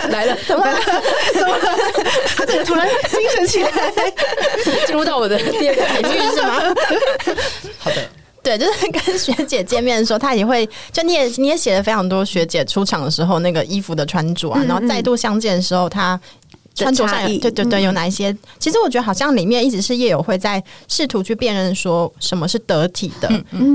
[0.10, 0.80] 来了， 怎么了？
[1.34, 1.64] 怎么了？
[2.38, 3.70] 他 怎么突然精神起来？
[4.88, 6.62] 进入到我的第二个海域是吗？
[7.80, 8.10] 好的，
[8.42, 16.20] 对，就是跟学姐见面的时候，他也会就你也你也写了非常多学姐出场的时候那个衣服的穿着啊，然后再度相见的时候他。
[16.74, 18.36] 穿着上，对对对，有哪一些？
[18.58, 23.30] 其实我觉得好像里面一直是叶友会在试图去辨认说什么是得体的，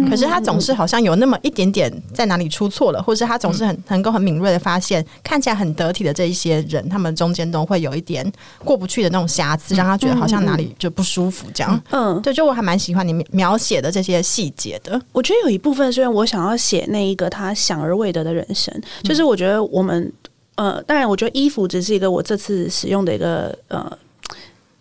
[0.09, 8.31] 可是他总是好像有那么一点点在哪里出错了，或者是他总是很能够很敏锐的发现看起来很得体的这一些人，他们中间都会有一点
[8.65, 11.81] 过不去的那种瑕疵，让他觉得好像哪里就不舒服这样。
[11.91, 15.01] 嗯，对，就我还蛮喜欢你描写的这些细节的。
[15.13, 20.13] 我觉得有一部分虽然我想要写那一个他想而未得的人生，就是我觉得我们。
[20.57, 23.99] 呃，当然，我觉得衣服只是一个我这次使用的一个呃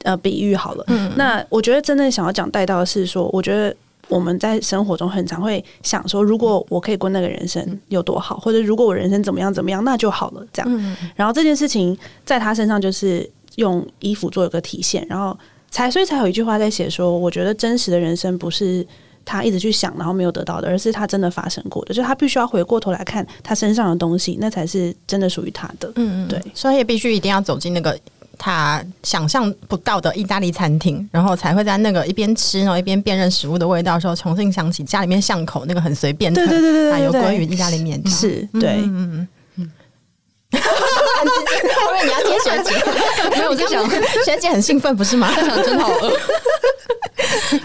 [0.04, 0.84] 呃比喻好了。
[0.88, 3.76] 嗯，那我觉得真正想要讲带到的是说，我觉得
[4.08, 10.46] 我们在生活中很常会想说，如果我可以过那个人生有多好，或者如果我人生怎么样怎么样，那就好了。
[10.54, 15.38] 这样，嗯，然后这件事情在他身上就是用衣服做一个体现，然后
[15.70, 18.86] 才所以才有一句话在写说，我觉得真实的人生不是。
[19.26, 25.92] 他一直去想，然后没有得到的，而是他真的发生过的，就他必须要回过头来看他身上的东西，那才是真的属于他的。
[25.96, 27.98] 嗯嗯，对，所以也必须一定要走进那个
[28.38, 39.72] 他想象不到的意大利餐厅，然后才会在那个一边吃，然后一边辨认食物的味道的时候，重新想起家里面巷口那个很随便的，对对对对，对，有关于意大利面是，对，嗯嗯嗯。
[41.28, 42.74] 后面你要接学姐，
[43.38, 43.90] 没有，我就想
[44.24, 45.32] 学姐很兴奋，不是吗？
[45.34, 46.20] 他想真好饿。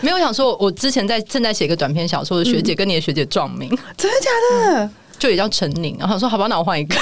[0.01, 4.31] 没有想说，我之前在正在写一个短篇小说的学姐跟你的学姐撞名，真的假
[4.75, 4.91] 的？
[5.19, 6.95] 就也叫陈宁，然后说好吧，那我换一个，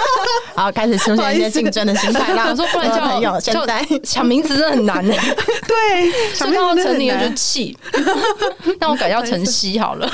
[0.56, 2.46] 然后开始出现一些竞争的心态啦。
[2.50, 5.14] 我说不然叫朋友，现在抢名字真的很难呢。
[5.68, 7.76] 对，所以看到陈宁我就气，
[8.80, 10.10] 那我改叫陈曦好了，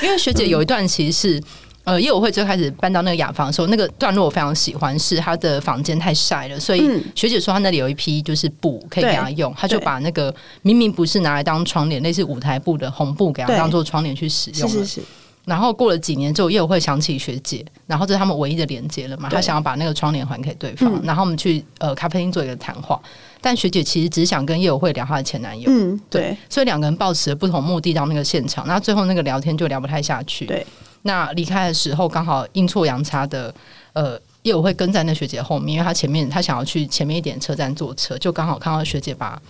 [0.00, 1.42] 因为学姐有一段其实是。
[1.84, 14.68] 呃，业委会最开始搬到那个雅房的时候，那个段落我非常喜欢，是他的房间太晒了，所以学姐说她那里有一批就是布可以给他用，她就把那个明明不是拿来当窗帘，类似舞台布的红布给他当做窗帘去使用。
[14.68, 15.02] 是是是。
[15.44, 19.28] 然后过了几年之后，业委会想起学姐，然后这是他们唯一的连接了嘛？
[19.28, 22.98] 他想要把那个窗帘还给对方，然后我们去呃咖啡厅做一个谈话，
[23.42, 25.70] 但学姐其实只想跟业委会聊她的前男友。
[25.70, 26.34] 嗯，对。
[26.48, 30.46] 所以两个人抱持了不同目的到那个现场，那最后那个聊天就聊不太下去。
[30.46, 30.66] 对。
[31.06, 33.54] 那离开的时候，刚好阴错阳差的，
[33.92, 39.40] 呃，业务会跟在那学姐后面，因为她前面她想要去前面一点车站坐车，就刚好看到学姐把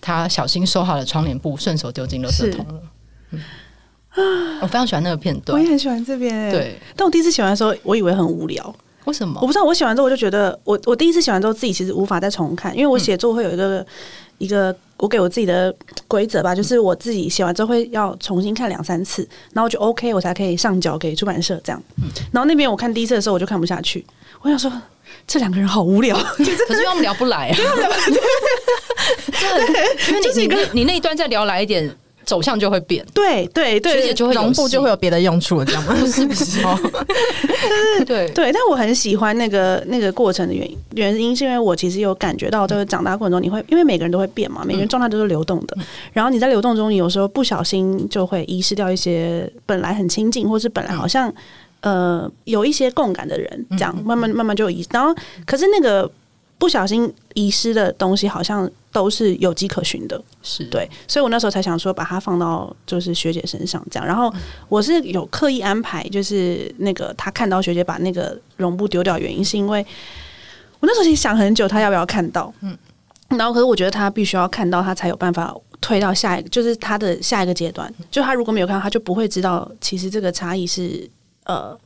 [0.00, 2.80] 她小心收好的窗帘布顺手丢进垃圾桶了。
[3.30, 6.48] 嗯，我非常喜欢那个片段，我也很喜欢这边。
[6.52, 8.72] 对，但我第一次喜欢的时候，我以为很无聊。
[9.06, 9.40] 为什么？
[9.40, 9.64] 我不知道。
[9.64, 13.84] 我写完之后，我就觉得我我第一次写完之后，自己其实无法再重看，因为我写作会有一个。
[14.40, 15.70] 嗯一个我给我自己的
[16.08, 21.82] 规则吧，就是我自己写完之后会要重新看两三次，然后就 OK，我才可以上交给出版社这样。
[22.32, 24.02] 然后那边我看第一次的时候我就看不下去，
[24.40, 24.72] 我想说
[25.26, 27.56] 这两个人好无聊， 可是因为我们聊不来啊，
[30.08, 31.94] 因为你你你那一段再聊来一点。
[32.24, 35.96] 走向就会变，对对对，学姐就会容布就会有别的用处，这样吗？
[35.98, 36.62] 不 是不是？
[36.64, 36.78] 哦，
[38.06, 38.30] 对。
[38.30, 45.76] 对，但我很喜欢那个那个过程的原因，原因是因为我其实有感觉到，就是长大过程中你会，因为每个人都会变嘛，每个人状态都是流动的，
[46.12, 51.32] 然后你在流动中，你有时候不小心就会遗失掉一些本来很亲近，或是本来好像
[51.80, 56.10] 呃有一些共感的人，这样慢慢慢慢就遗，然后可是那个。
[56.60, 60.64] 不小心遗失的东西，好像都是有迹可循的，是。
[60.64, 64.32] 对，所以我那时候才想说把它放到就是学姐身上这样，然后
[64.68, 69.84] 我是有刻意安排，就是那个他看到学姐把那个绒布丢掉，原因是因为
[70.80, 72.76] 我那时候其实想很久，他要不要看到，嗯，
[73.28, 81.08] 然后可是我觉得他必须要看到，他才有办法推到下一个，就是他的下一个阶段，就他如果没有看到，他就不会知道其实这个差异是
[81.44, 81.78] 呃。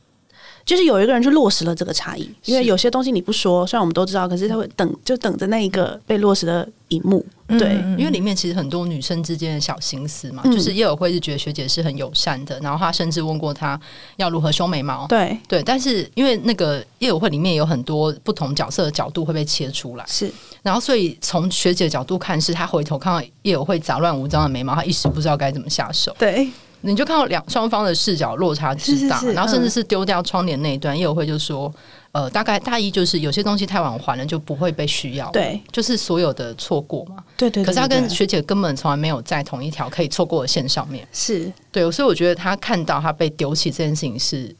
[0.65, 7.23] 就是有一个人去落实了这个差异，因为有些东西你不说，虽然我们都知道，可是他会等，就等着那一个被落实的一幕。
[7.47, 13.79] 对，因为里面其实很多女生之间的小心思嘛，嗯、就是叶有会是觉得学姐是很友善的，然后她甚至问过她
[14.15, 15.05] 要如何修眉毛。
[15.05, 20.31] 对对，但是因为那个叶有慧里面有很多不同角色的角度会被切出来，是，
[20.63, 26.15] 然后所以从学姐的角度看，是她回头看到叶有慧杂乱无章的眉毛，她一时不知道该怎么下手。
[26.17, 26.49] 对。
[26.85, 31.73] 你就看到两双方的视角落差之大，是是是，然后甚至是丢掉窗帘那一段，叶有会就说
[32.13, 37.65] ：“呃，大概大意就是有些东西太晚还了就不会被需要，对，就是所有的错过嘛，对对，对，对对。
[37.65, 41.51] 可是他跟学姐根本从来没有在同一条可以错过的线上面，是。
[41.71, 44.55] 对，所以我觉得他看到他被丢弃这件事情是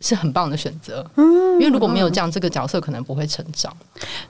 [0.00, 3.74] 是很棒的选择，嗯，因为如果没有这样，这个角色可能不会成长，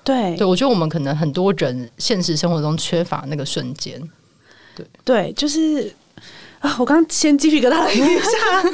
[0.04, 3.98] 对，对我觉得我们可能很多人现实生活中缺乏那个瞬间，
[4.76, 4.86] 对。
[5.04, 5.92] 对，就是。
[6.60, 6.76] 啊！
[6.78, 8.62] 我刚先鸡皮疙瘩了一下，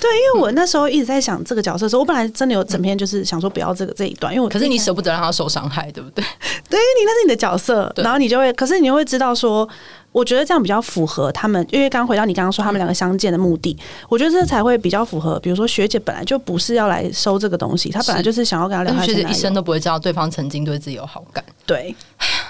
[0.00, 6.24] 对，因为我那时候一直在想这个角色的时候，我本来真的有整篇就是想说不要这个这一段，因为我可是你舍不得让他受伤害，对不对？
[6.70, 9.68] 对，你那是你的角色，然后你就会，可是你会知道说，
[10.12, 13.76] 我觉得这样比较符合他们，因为刚回到你刚刚说他们两个相见的目的，
[14.08, 15.38] 我觉得这才会比较符合。
[15.40, 21.94] 比如说学姐本来就不是要来收这个东西，她本来就是想要跟他聊，学姐一生都不会知道对方曾经对自己有好感，对。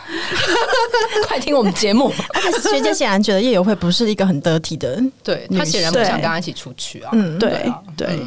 [1.27, 2.13] 快听我们节目！
[2.35, 7.11] 而且学姐显然觉得叶有慧不是一个很得体的，对，她显然不想跟他一起出去啊。
[7.13, 8.21] 嗯，对对。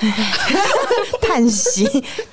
[1.20, 1.84] 叹息，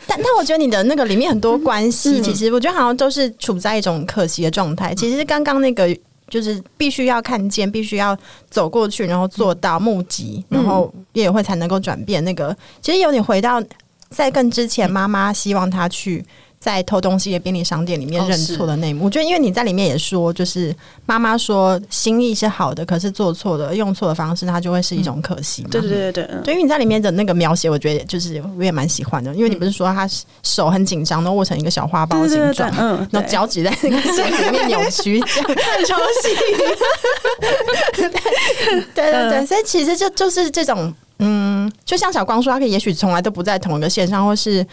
[0.08, 4.96] 但但我觉得你的那个里面很多关系，其实我觉得好像都是处在一种可惜的状态。
[4.96, 5.94] 其实刚刚那个
[6.30, 8.18] 就是必须要看见，必须要
[8.50, 12.24] 走过去，然后做到目击，然后叶有慧才能够转变。
[12.24, 13.62] 那个其实有点回到
[14.10, 16.24] 在更之前，妈妈希望他去。
[16.60, 25.70] 在偷东西的便利商店里面认错的那一幕，我觉得因为你在里面也说，就是妈妈说心意是好的，可是做错的、用错的方式，它就会是一种可惜嘛。
[25.72, 30.10] 对对对对，对，因为你在里面的那个描写，我觉得就是我也蛮喜欢的，因为你不是说他
[30.42, 36.36] 手很紧张，都握成一个小花苞的形状，嗯，然后脚趾在那个鞋子里面 扭曲，这样很超细。
[38.96, 44.66] 对对对，所以其实就就是这种，嗯，就像小光说，他可以也许从来都不在同一个线上，或是。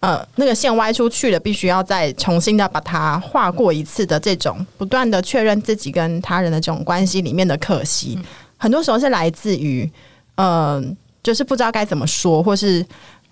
[0.00, 8.18] 呃，那个线歪出去了，必须要再重新的把它画过一次的这种不断的确认自己跟他人的这种关系里面的可惜，
[8.56, 9.90] 很多时候是来自于，
[10.36, 12.84] 嗯、就是不知道该怎么说，或是。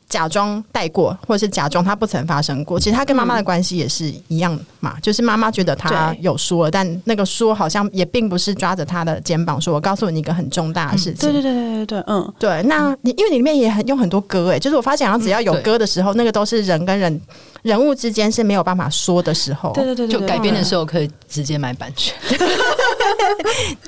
[0.08, 2.78] 假装带过，或者是假装他不曾发生过。
[2.78, 11.28] 其实他跟妈妈的关系也是一样嘛，嗯、就是妈妈觉得他有说，但那个说好像也并不是抓着他的肩膀说：“我告诉你一个很重大的事情。
[11.28, 12.62] 嗯”对对对对对对，嗯，对。
[12.64, 17.20] 那你因为你里面也很用很多歌，哎，就是我发现，好像只要有歌的时候，嗯、那个都是人跟人
[17.62, 19.72] 人物之间是没有办法说的时候。
[19.72, 22.14] 对对对，对，就改编的时候可以直接买版权。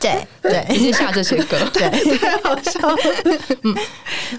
[0.00, 2.96] 对 对， 直接下这些歌，对，太好笑了。
[3.62, 3.74] 嗯，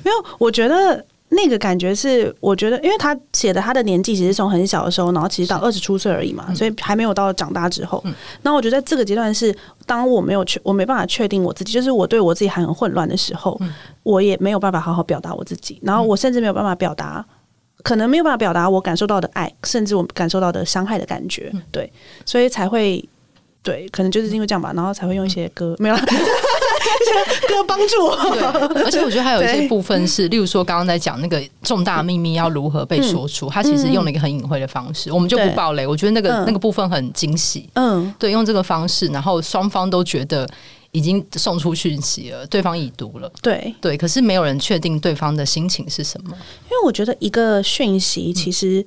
[0.04, 1.06] 没有，我觉得。
[1.30, 8.02] 那个感觉是，我觉得，因为他写的他的年纪其实从很小的时候，然后其实到二十出岁而已嘛，所以还没有到长大之后。
[8.44, 9.54] 那我觉得在这个阶段是，
[9.86, 13.60] 当我没有确，我没办法确定我自己，就是我对我自己还很混乱的时候，
[14.04, 17.26] 我也没有办法好好表达我自己，然后我甚至没有办法表达，
[17.84, 21.92] 可能没有办法表达我感受到的爱，甚至我感受到的伤害的感觉，对，
[22.26, 23.04] 所以才会，
[23.62, 25.96] 对，可能就是因为这样吧，然后才会用一些歌，没有。
[27.48, 28.06] 歌帮助。
[28.06, 28.16] 我，
[28.74, 35.86] 对，而且我觉得还有一些部分是，例如说刚刚在讲那个重大秘密要如何被说出，他其实用了一个很隐晦的方式，我们就不爆雷。
[35.86, 40.48] 我觉得那个那个部分很惊喜，嗯，对，用这个方式，然后双方都觉得
[40.92, 43.74] 已经送出讯息了，对方已读了，对。
[43.82, 46.32] 对，可是没有人确定对方的心情是什么，
[46.66, 48.86] 因为我觉得一个讯息其实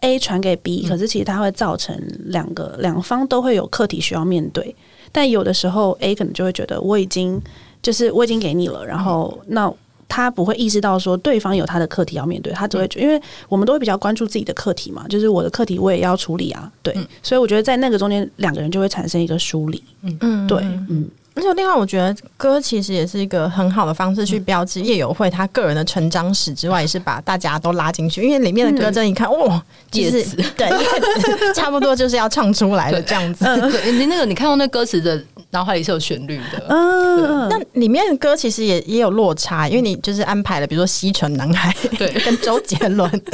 [0.00, 1.96] A 传给 B，可是其实它会造成
[2.26, 4.74] 两个两方都会有课题需要面对。
[5.16, 7.40] 但有的时候，A 可能就会觉得我已经
[7.80, 9.72] 就是我已经给你了，然后那
[10.06, 20.58] 他不会意识到说对方有他的课题要面对，他只会觉得，因为我们都会比较关注自己的课题嘛，就是我的课题我也要处理啊，对，所以我觉得在那个中间，两个人就会产生一个疏离，嗯，对，
[20.90, 21.08] 嗯。
[21.36, 28.22] 而且另外，我觉得歌其实也是一个很好的方式去标志叶友会他个人的成长史之外，也是把大家都拉进去。
[28.22, 30.24] 因为里面的歌真一看，哇，就是
[30.56, 33.44] 对 叶子差不多就是要唱出来的这样子。
[33.44, 35.22] 对，你那个你看到那歌词的
[35.56, 36.62] 脑海里是有旋律的。
[36.68, 43.10] 嗯，那里面的歌其实也也有落差，因为你就是安排了，比如说西城男孩对 跟周杰伦，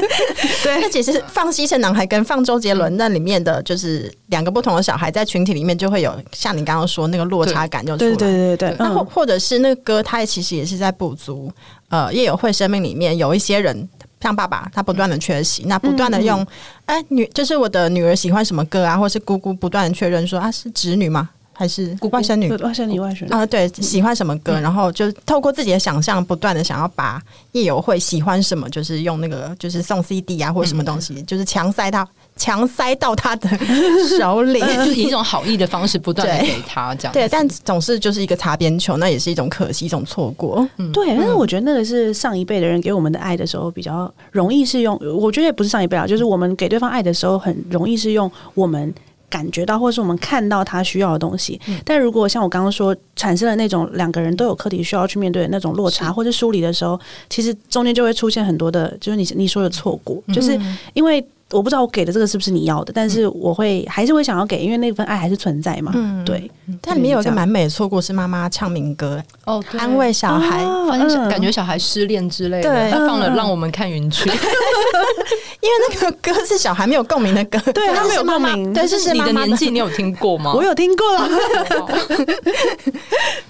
[0.63, 7.85] 对，那其实放西城男孩跟放周杰伦那里面的就是两个不同的小孩在群体里面就会有像你刚刚说那个落差感。
[7.85, 11.51] 就对对对对，那或或者是那个歌，他也其实也是在补足。
[11.89, 13.89] 呃，夜友会生命里面有一些人，
[14.21, 16.41] 像爸爸，他不断的缺席，那不断的用，
[16.87, 21.29] 哎、嗯嗯欸，女就是我的女儿喜欢什么歌啊，或是姑姑不断的确认说啊，是侄女吗？
[21.53, 22.51] 还是外甥女？
[22.51, 27.21] 外甥女，外甥啊，对，喜欢什么歌，然后就透过自己的想象，不断的想要把
[27.53, 33.49] 夜游会喜欢什么，就是用那个就是送 CD 啊，或者什么东西，就是强塞到强塞到他的
[34.19, 37.13] 手里， 就以一种好意的方式不断的给他 这样。
[37.13, 40.67] 对，但总是就是一个擦边球，那也是一种可惜，一种错过。
[40.93, 48.93] 对，但是我觉得那个是上一辈的人给我们的爱的时候比较容易是用，我觉得也不是上一辈啊，就是我们给对方爱的时候很容易是用我们。
[49.33, 51.59] 感觉到，或者是我们看到他需要的东西。
[51.67, 60.61] 嗯、但如果像我刚刚说，产生了那种两个人都有课题需要去面对的那种落差，或者梳理的时候，其实中间就会出现很多的，就是你你说的错过，嗯、就是
[60.93, 61.25] 因为。
[61.53, 65.93] 我不知道我给的这个是不是你要的，但是我会还是会想要给，因为那份爱还是存在嘛。
[65.95, 66.51] 嗯，对。
[66.81, 70.65] 但里面有一个蛮美的错过，是妈妈唱民歌哦，安慰小孩，
[71.29, 74.31] 感觉小孩失恋之类的，对，放了让我们看云去，
[75.63, 78.73] 因为那个歌是小孩没有共鸣的歌， 对，他没有共鸣。
[78.75, 80.53] 但是你的年纪，你有听过吗？
[80.57, 81.29] 我有听过 了。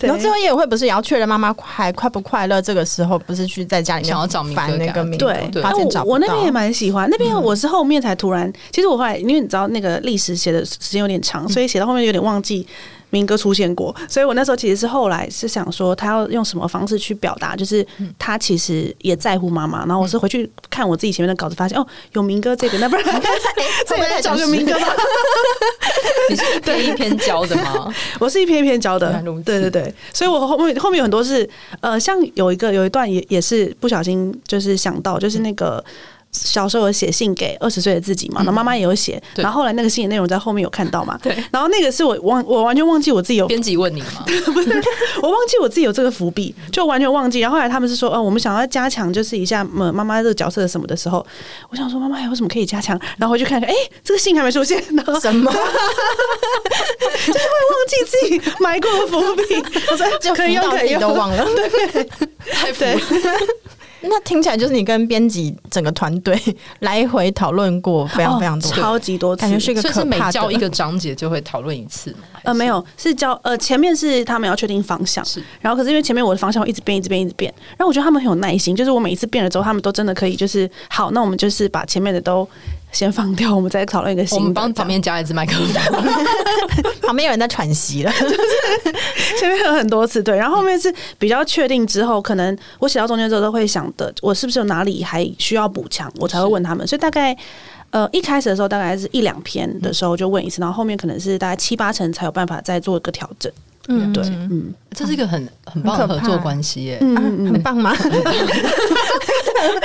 [0.01, 2.61] 然后最后叶友会不是也要确认妈妈还快不快乐？
[2.61, 6.13] 这个时候不是去在家里面想要找民歌那个民歌，对，发现找不到。
[6.13, 7.93] 我那边也蛮喜欢，那边我是后面。
[7.93, 12.67] 面才突然，其实我后来，因为你知道那个历史写的时间有点长，所以写到后面有点忘记
[13.13, 13.95] 民歌出现过。
[14.09, 17.87] 所以我那时候其实是后来是想说，他要用什么方式去表达，就是
[18.19, 19.87] 他其实也在乎妈妈。
[19.87, 23.05] 然后我是回去看我自己前面的稿子，发现哦，有民歌这个，那不然
[23.87, 24.87] 再来找个民歌吧。
[26.31, 27.93] 你是一篇一篇教的吗？
[28.19, 29.95] 我是一篇一篇教的，对对对。
[30.13, 31.49] 所以我后面后面有很多是
[31.81, 35.85] 呃，像有一个有一段也也是不小心就是想到，就是那个。
[36.33, 44.25] 小时候有写信给二十岁的自己嘛，然后妈妈也有写，然后后来那个信的内容在后面有看到嘛，对，然后那个是我忘，我完全忘记我自己有编辑问你吗？
[44.53, 44.83] 不是，
[45.23, 47.41] 我忘记我自己有这个伏笔，就完全忘记。
[47.41, 51.25] 然后后来他们是说，哦，我们想要加强，就是一下妈妈这个角色什么的时候，
[51.69, 52.99] 我想说妈妈还有什么可以加强？
[53.19, 55.53] 然后回去看看，哎，这个信还没出现，然后什么？
[57.27, 61.47] 就是会忘记自己埋过的伏笔，我说就可以用可以用都忘了，
[61.93, 62.05] 对，
[62.51, 62.99] 太对。
[64.03, 66.39] 那听起来就是你跟编辑整个团队
[66.81, 70.53] 来回讨论过非常非常多，哦、超级多次，感觉是一个可怕的。
[70.53, 82.47] 一个章节就会讨论一次呃，没有，是教呃前面是他们要确定方向，是，然后可是因为前面我的方向会一直变，一直变，一直变，然后我觉得他们很有耐心，就是我每一次变了之后，他们都真的可以就是好，那我们就是把前面的都。
[82.93, 84.41] 先放掉，我们再讨论一个新的。
[84.41, 85.55] 我们帮旁边加一支麦克
[85.91, 86.05] 风，
[87.01, 88.13] 旁边有人在喘息了。
[89.41, 96.87] 前面有很多次，对，然后后面是比较确定之后，可能我写到中间之后都会想的，我是不是有哪里还需要补强，我才会问他们。
[96.87, 97.35] 所以大概
[97.91, 103.51] 呃一开始的时候，大概是一两篇的时候就问一次，然后后面可能是大概七八成才有办法再做一个调整。
[103.89, 107.93] 嗯，对，嗯，这是一个很很棒的合作关系耶，嗯，很棒吗？
[107.97, 108.05] 可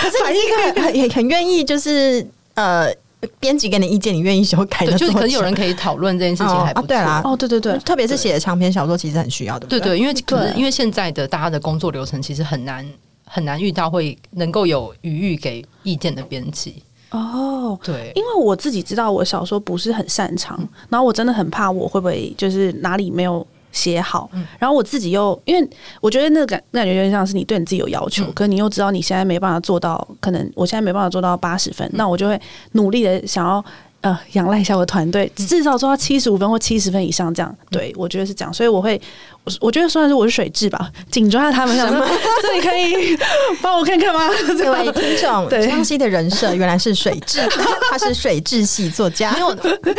[0.09, 2.27] 是一个很很很愿意就是。
[2.57, 2.91] 呃，
[3.39, 6.87] 编辑给你意见，你愿意修改的，就可能有人可以讨论这件事情，还不错。
[6.87, 9.67] 对啦，哦，对对对，特别是写长篇小说，其实很需要的。
[9.67, 12.83] 对对，因为可能因为现在的大家的工作流程，其实很难
[13.25, 16.81] 很难遇到会能够有余裕给意见的编辑。
[17.11, 20.57] 哦，对，因为我自己知道我小说不是很擅长，
[20.89, 23.45] 然后我真的很怕我会不会就是哪里没有。
[23.77, 25.69] 写好，然后我自己又因为
[26.01, 32.39] 我觉得那个感那感觉有点像是你对你自己有要求，嗯、可是你又知道你现在没办法做到，可能我现在没办法做到八十分，嗯、那我就会
[32.71, 33.63] 努力的想要。
[34.01, 37.53] 呃，仰赖一下我的团队，至少做到七十五分或七十分以上，这样。
[37.71, 39.01] 对，我觉得是这样，所以我会，
[39.47, 42.05] 我我觉得算是我是水质吧，紧抓他们，想说
[42.43, 43.17] 这里可以
[43.63, 44.29] 帮我看看吗？
[44.57, 47.39] 各位听众，对，张西的人设原来是水质，
[47.89, 49.31] 他是水质系作家。
[49.31, 49.47] 没有，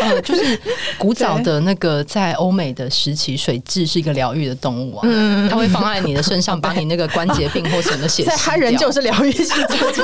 [0.00, 0.58] 呃，就是
[0.98, 10.02] 古早的那个在欧美的时期，水质是一个疗愈的动物啊，嗯，它会放在你的身上，把你那个关节病或什么血，他人就是疗愈系作家。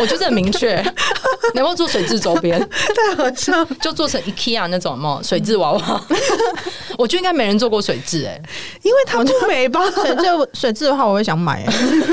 [0.00, 0.82] 我觉得很明确，
[1.54, 2.58] 能够做水质周边。
[2.58, 6.02] 太好笑，就做成 IKEA 那种嘛，水质娃娃。
[6.98, 8.40] 我觉得应该没人做过水蛭哎，
[8.82, 9.80] 因为它不美吧？
[9.90, 10.22] 水质
[10.54, 11.64] 水质的话，我会想买。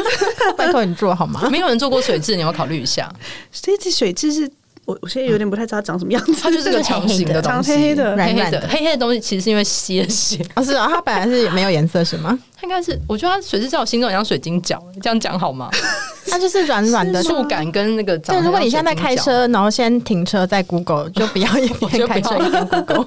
[0.57, 1.47] 拜托你做好吗？
[1.49, 3.11] 没有人做过水质，你要考虑一下。
[3.51, 4.49] 这支水质是
[4.85, 6.33] 我，我现在有点不太知道长什么样子。
[6.41, 10.45] 它就是个 长形的东西，黑黑的、软软的、黑黑的东西，其实是因为吸了血。
[10.55, 12.37] 哦，是啊，它本来是没有颜色，是吗？
[12.55, 15.69] 它应该是，我觉得它水质在我心中很像水晶饺，这样讲好吗？
[16.27, 18.17] 它就是软软的触感跟那个。
[18.17, 23.05] 对，如果你现在在开车，然后先停车再 Google，就不要一边开车一边 Google。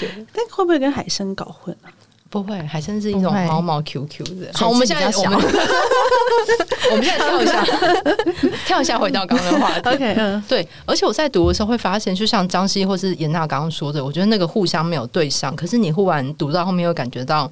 [0.00, 1.90] 对，但会不会跟海参搞混啊？
[2.30, 4.50] 不会，海参是一种毛毛 Q Q 的。
[4.54, 5.32] 好，我们现在我们
[6.92, 7.64] 我们现在跳一下，
[8.66, 9.90] 跳一下回到刚刚的话题。
[9.90, 10.66] OK，嗯，对。
[10.86, 17.50] 而且我在读的时候会发现，就像张西或是严娜刚刚说的，我觉得那个互相没有对上，可是你忽然读到后面又感觉到，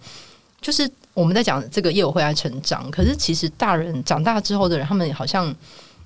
[0.63, 0.89] 就是。
[1.15, 5.53] 我们在讲这个叶友会爱成长，可是其实大人长大之后的人，他们好像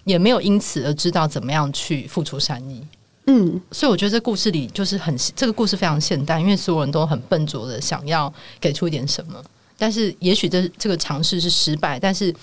[0.04, 2.82] 也没有因此而知道怎么样去付出善意。
[3.26, 9.42] 嗯，所以我觉得这故事里就是很这个故事非常现代，因为所有人都很笨拙的想要给出一点什么，
[9.78, 12.34] 但是也许这这个尝试是失败，但是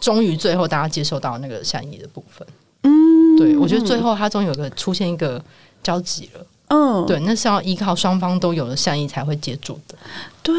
[0.00, 2.46] 终于最后大家接受到那个善意的部分。
[2.82, 5.42] 嗯，对，我觉得最后他终于有个出现一个
[5.82, 6.46] 交集了。
[6.68, 9.94] 嗯，对，那是要依靠双方都有了善意才会接住的。
[10.42, 10.54] 对，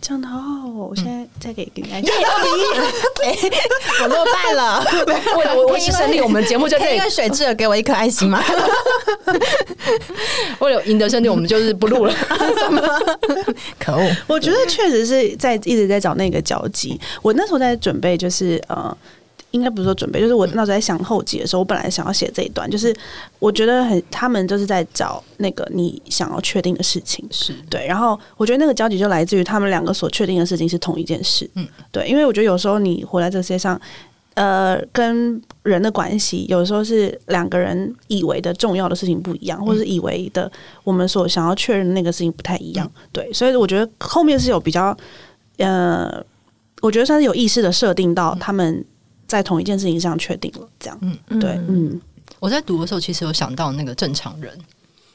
[0.00, 2.12] 讲得好好，我现在再给给大家，
[4.02, 4.84] 我落败了。
[5.36, 6.96] 为了我，我是胜利，我们节目就可以。
[6.96, 8.42] 因为水蛭给我一颗爱心吗？
[10.60, 12.14] 为了赢得胜利，我们就是不录了。
[13.78, 14.16] 可恶！
[14.26, 16.98] 我觉得确实是在一直在找那个交集。
[17.22, 18.96] 我那时候在准备，就是呃。
[19.52, 22.94] 应该不是说准备，就是我那时候在想后记的时候，我本来想要写这一段，就是
[23.38, 27.86] 我觉得很，他们就是在找那个你想要确定的事情，是对。
[27.86, 32.06] 然后我觉得那个交集就来自于他们两个所确定的事情是同一件事，嗯，对。
[32.06, 33.80] 因为我觉得有时候你活在这个世界上，
[34.34, 40.50] 呃，跟人的关系有时候是两个人以为的重要的事情不一样，或者是以为的
[40.84, 43.32] 我们所想要确认的那个事情不太一样，对。
[43.32, 44.94] 所以我觉得后面是有比较，
[45.56, 46.22] 呃，
[46.82, 48.84] 我觉得算是有意识的设定到他们。
[49.26, 52.00] 在同一件事情上确定了，这样，嗯，对，嗯，
[52.38, 54.56] 我在读的时候，其实有想到那个正常人，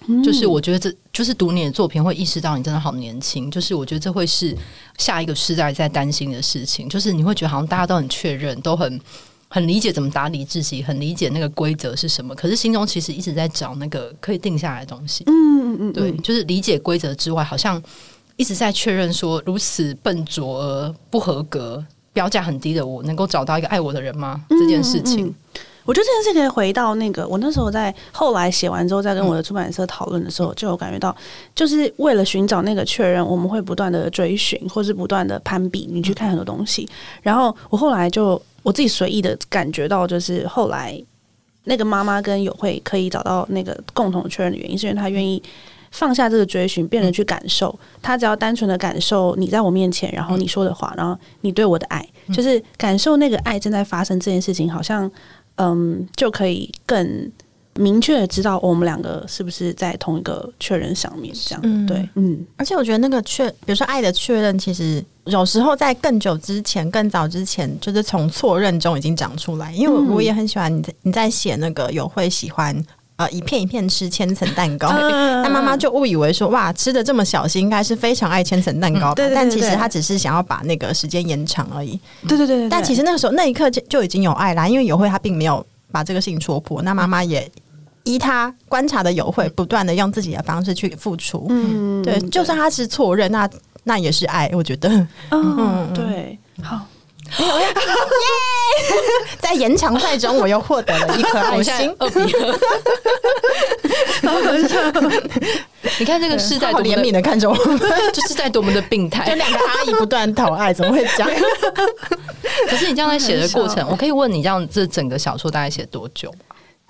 [0.07, 4.55] 嗯、就是我觉得这就是读你的作品会意识到你真的好年轻，就是我觉得这会是
[4.97, 8.99] 下一个时代在担心的事情，就是你会觉得好像大家都很确认，都很
[9.47, 17.81] 很理解怎么打理自己，很理解那个规则是什么，可是心中其实一直在找那个可以定下来的东西，嗯嗯嗯，对，就是理解规则之外，好像
[18.35, 21.85] 一直在确认说如此笨拙而不合格。
[22.13, 24.41] 标价很低的我，能够找到一个爱我的人吗？
[24.49, 25.33] 嗯、这件事情，嗯、
[25.85, 31.15] 我觉得这件事可以回到那个我那时候在后来写完之后，在跟我的出版社讨论的时候，就有感觉到，
[31.55, 36.87] 就是为了寻找那个确认，我们会不断的追寻，或是不断的攀比，你去看很多东西。
[37.21, 41.01] 然后我后来就我自己随意的感觉到，就是后来
[41.63, 45.41] 那个妈妈跟友会可以找到那个共同确认的原因，是因为她愿意。
[45.91, 47.77] 放下这个追寻，变得去感受。
[48.01, 55.09] 他只要单纯的感受你在我面前，然后你说的话，然后你对我的爱，就是感受那个爱正在发生这件事情，好像
[55.55, 57.31] 嗯，就可以更
[57.75, 61.35] 明确的知道我们两个是不是在同一个确认上面。
[61.45, 62.45] 这样对，嗯。
[62.55, 69.73] 而且我觉得那个确，比如说爱的确认，其实有时候在更久之前、更早之前，就是从错认中已经长出来。
[69.73, 72.73] 因为我也很喜欢你在你在写那个有会喜欢。
[73.21, 79.23] 呃，一片一片吃千层蛋糕，那妈妈就误以为说，哇，吃的这么小心，应该是非常爱千层蛋糕吧？
[79.23, 81.99] 嗯、但其实她只是想要把那个时间延长而已。
[82.27, 87.47] 对对对，对，但其实那个时候那一刻就就已经有爱啦，因为友会他并没有把这个事情戳破，那妈妈也
[88.05, 91.45] 依他观察的友会，不断的用自己的方式去付出。
[91.49, 93.47] 嗯，对，就算他是错认，那
[93.83, 94.89] 那也是爱，我觉得。
[94.89, 96.87] 嗯，嗯对，好。
[97.39, 97.45] 耶！
[99.39, 101.95] 在延长赛中，我又获得了一颗爱心。
[101.99, 102.57] 二比二。
[105.99, 107.79] 你看这个世代多怜悯的看着我们，
[108.13, 109.25] 就是在多么的病态。
[109.25, 111.29] 就两个阿姨不断讨爱，怎么会这样？
[112.69, 116.33] 可是你这样在写的过程，我可以问你，这样这整个小说大概写多久？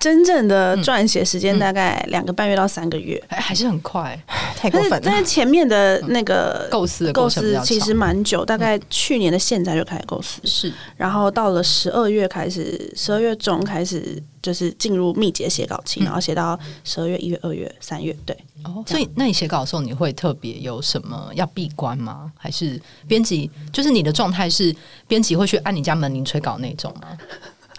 [0.02, 4.20] 真正的撰写时间大概两个半月到三个月，嗯嗯、还是很快，
[4.56, 5.00] 太过分了。
[5.00, 10.72] 但是前面的那个构思构思其实蛮久，大概去年的现在就开始构思，是。
[10.96, 18.36] 然后到了十二月开始，十二月中开始就是进入密集写稿期，嗯、然后写到十二月、一月、二月、三月，对。
[18.64, 22.32] 哦，所以那你写稿的时候，你会特别有什么要闭关吗？
[22.36, 24.74] 还是编辑就是你的状态是
[25.06, 27.16] 编辑会去按你家门铃催稿那种吗？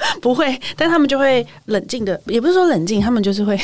[0.21, 3.57] 不会，但他们就会冷静的，也不是说冷静，他们就是会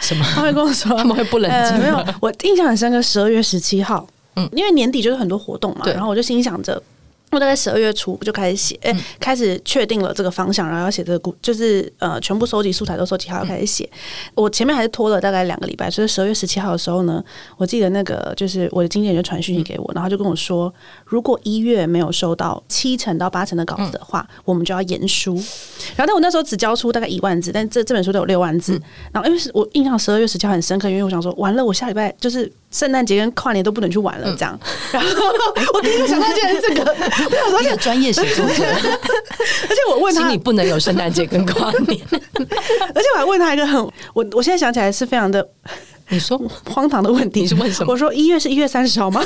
[0.00, 0.24] 什么？
[0.34, 1.78] 他会跟我说， 他们会不冷静、呃。
[1.78, 4.06] 没有，我印象很深刻，十二月十七号，
[4.36, 6.82] 嗯，因为年底就是很多活动嘛，然后我就心想着。
[7.30, 13.88] 我大概十二月初就开始写，哎、欸，开始确定了这个方向，然后要写这个故，就是呃，全部收集素材都收集好，要开始写。
[14.34, 17.22] 我前面还是拖了大概两个礼拜，所以十二月十七号的时候呢，
[17.56, 20.72] 我记得那个就是我的经纪人就传讯息给我，然后就跟我说，
[21.04, 25.34] 如果一月没有收到七成到八成的稿子的话，我们就要延书。
[25.96, 28.80] 然后但我那时候只交出大概一万字，但这这本书都有六万字。
[29.12, 32.50] 然后因为是我印象十二月十七号很深刻，因为我想说，完了，我下礼拜就是。
[32.70, 34.60] 圣诞节跟跨年都不能去玩了，这样。
[34.92, 35.08] 然后
[35.72, 36.94] 我第一个想到竟然是这个，
[37.56, 42.00] 而且专业写作者， 而且我问他，请你不能有圣诞节跟跨年。
[42.94, 43.80] 而且我还问他一个很，
[44.14, 45.46] 我我现在想起来是非常的，
[46.08, 46.40] 你说
[46.70, 47.92] 荒唐的问题是问什么？
[47.92, 49.22] 我说一月是一月三十号吗？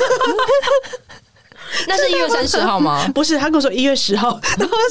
[1.87, 3.03] 那是一月三十号吗？
[3.15, 4.83] 不是，他跟我说一月十号，然后他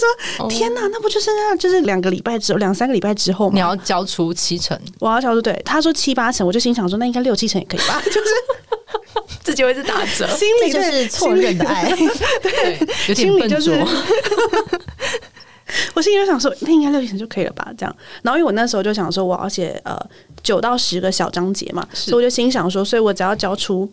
[0.44, 3.54] 说：“天哪，那不就是那就是两个礼拜之后，两三个礼拜之后吗？
[3.54, 8.20] 你要交出七成，我要交出对。”他说七八成，我就心想说：“那应该六七成也可以吧？”就是
[9.42, 11.90] 自己会是打折， 心里就是错认的爱，
[12.42, 12.78] 对，
[13.08, 13.74] 有点笨拙。
[15.94, 17.72] 我心里就想说，那应该六点就可以了吧？
[17.78, 17.96] 这样。
[18.22, 19.98] 然后因为我那时候就想说，我要写呃
[20.42, 23.90] 九到十个小章节嘛，所以我就心想说，所以我只要交出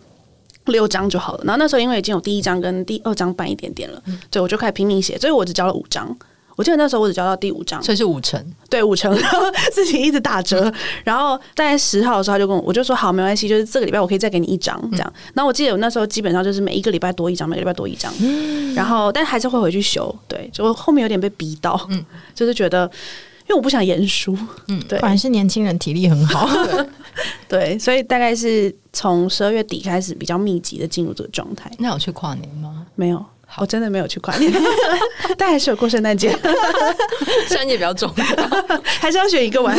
[0.66, 1.43] 六章就好了。
[1.45, 6.16] 然后那时候因为已经有第一章跟第二章半一点点了，嗯、对，我就开始拼命写，所以我只交了五章。
[6.60, 8.38] 我记得那时候我只交到第五张，所以是五成，
[8.70, 10.66] 对五成，然后 自己一直打折。
[10.66, 10.74] 嗯、
[11.05, 15.10] 然后大概十号的时候，他就跟我，我就说好，没关系，就是这个礼拜我可以再给你一张这样。
[15.16, 18.14] 嗯、然后我记得我那时候基本上就是每一个礼拜多一张，每个礼拜多一张。
[18.20, 22.03] 嗯、然后但还是会回去修，对，就后面有点被逼到，嗯，
[22.36, 22.84] 就是觉得
[23.43, 24.38] 因为我不想延书，
[24.68, 26.86] 嗯，对，果然是年轻人体力很好，对，
[27.47, 31.72] 对，所以大概是从十二月底开始比较密集的进入这个状态。
[31.78, 32.86] 那有去跨年吗？
[32.95, 33.26] 没有。
[33.58, 34.52] 我真的没有去跨年，
[35.38, 36.30] 但还是有过圣诞节。
[37.47, 38.26] 圣诞节比较重要，
[39.00, 39.76] 还是要选一个玩。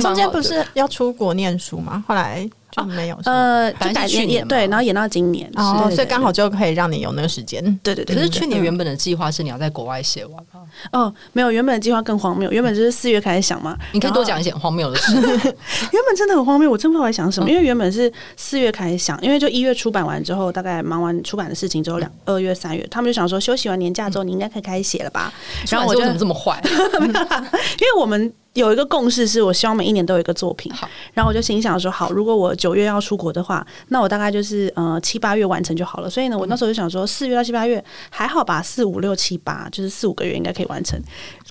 [0.00, 2.04] 中间不是要出国念书吗？
[2.06, 2.48] 后来。
[2.70, 7.62] 就没有呃，就改去年对，然后演到今年哦，所以刚好就可以让你有那个时间。
[7.82, 8.14] 对对对。
[8.14, 10.60] 可是去年原本的计划是你要在国外写完吗？
[10.92, 12.50] 哦，没有，原本的计划更荒谬。
[12.50, 15.14] 原本就是四月开始想嘛，你可以多讲一些荒谬的事。
[15.20, 17.50] 原本真的很荒谬，我真不知道在想什么。
[17.50, 25.32] 因为原本是四月开始想，因为就一月出版完之后，大概忙完出版的事情之后，两二月三月，他们就想说休息完年假之后，你应该可以开始写了吧？
[25.68, 26.60] 然后我就怎么这么坏？
[26.64, 28.32] 因为我们。
[28.54, 30.72] 有一个共识是，我希望每一年都有一个作品。
[30.72, 36.10] 好，然后我就心想说，好，如果我九月要出国的话，那我大概就是呃七八月完成就好了。
[36.10, 41.00] 所以呢，我那时候就想说，四月到七八月还好吧，四五六七八就是四五个月应该可以完成，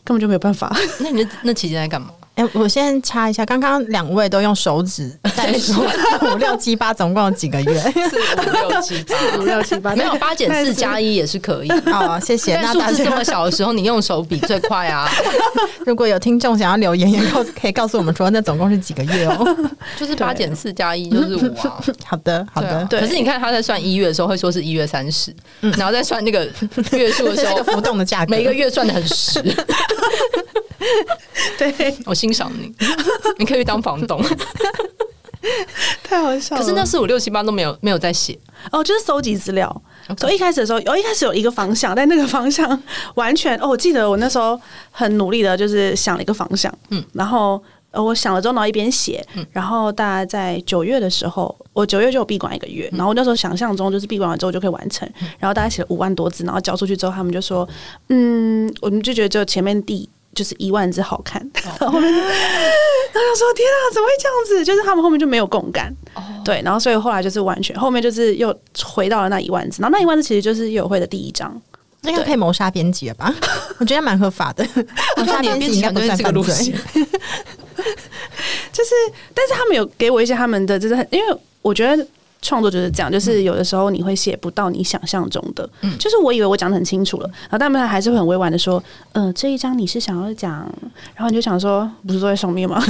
[0.03, 0.75] 根本就没有办法。
[0.99, 2.11] 那你那那期间在干嘛？
[2.39, 7.77] 哎、欸，我先插一下，刚刚两位都用手指 在说四五六七八，总共有几个月？
[7.91, 11.69] 四五六七八， 四五六七八，没有八减四加一也是可以。
[11.91, 12.55] 好，谢谢。
[12.61, 15.09] 那数字这么小的时候，你用手比最快啊！
[15.85, 19.69] 如果有听众想要留言，也告可以告诉我们说，那总共是几个月哦？
[19.99, 21.83] 就是八减四加一就是五啊。
[22.05, 22.85] 好的，好的。
[22.89, 26.47] 对，可是你看他在算一月的时候，会说是一月三十，然后再算那个
[26.93, 29.43] 月数的时候，浮动的价格，每个月算的很实。
[31.57, 32.73] 对，我欣赏你，
[33.37, 34.23] 你可以当房东，
[36.03, 36.61] 太好笑了。
[36.61, 38.37] 可是那四五六七八都没有没有在写。
[38.71, 39.81] 哦，就是搜集资料。
[40.17, 42.81] 所以.一开始的时候，哦一开始有一个方向，但那个方向
[43.15, 44.59] 完全哦，我记得我那时候
[44.91, 47.61] 很努力的，就是想了一个方向，嗯，然后
[47.91, 55.07] 呃，我想了之后，然后一边写，嗯，然后大家在九月的时候，我九月就有闭馆一个月，然后那时候想象中就是闭馆完之后就可以完成，
[55.37, 57.67] 然后大家写了五万多字，然后交出去之后，他们就说，
[58.07, 60.09] 嗯，我们就觉得就前面第。
[60.39, 64.63] 就是一万字好看， 然后后面， 然后说天啊，怎么会这样子？
[64.63, 65.93] 就是他们后面就没有共感，
[66.45, 71.61] 对，然后所以后来就是完全后面就是又回到了那一万字，然后那一万字其实就是友会的第一章，
[72.03, 73.35] 应该可以谋杀编辑了吧？
[73.79, 74.65] 我觉得蛮合法的，
[75.17, 76.73] 谋杀编辑应该不算犯罪。
[78.71, 78.91] 就是，
[79.33, 82.07] 但是他们有给我一些他们的，就是因为我觉得。
[82.41, 88.81] 创作就是这样，就是有的时候你会写不到你想象中的，嗯，就是我以为我讲的很清楚了，然后他们还是会很委婉的说，
[89.13, 90.71] 嗯、呃，这一章你是想要讲，
[91.15, 92.81] 然后你就想说，不是都在上面吗？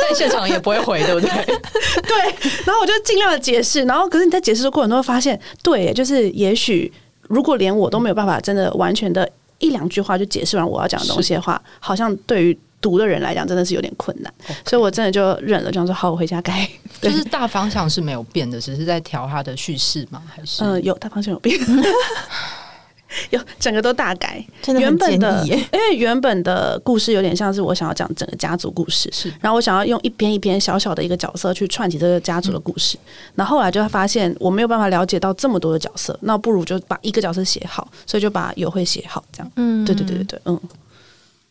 [0.00, 1.28] 在现场也不会回，对不对？
[2.02, 2.18] 对，
[2.64, 6.92] 然后我就尽量的解释，然后可是你在解释的过程中会发现，对，就是也许
[7.22, 12.58] 如果连我都没有办法真的完全的一两句话就解释完我要讲的东西的话，好像对于。
[12.80, 14.70] 读的人来讲真的是有点困难，Okay.
[14.70, 16.68] 所以我真的就忍了，这样说好，我回家改。
[17.02, 20.22] 就是大方向是没有变的，只是在调它的叙事吗？
[20.28, 21.58] 还是嗯、呃，有大方向有变，
[23.30, 24.44] 有整个都大改。
[24.62, 29.32] 真的原本的，因为原本的故事有点像是我想要讲整个家族故事，是。
[29.40, 32.96] 然后我想要用一篇一篇小小的一个角色去串起这个家族的故事。
[32.96, 39.52] 嗯、然后后来就发现我没有办法了解到这么多的角色，那不如就把一个角色写好，所以就把友会写好，这样。
[39.56, 40.60] 嗯，对对对对对，嗯。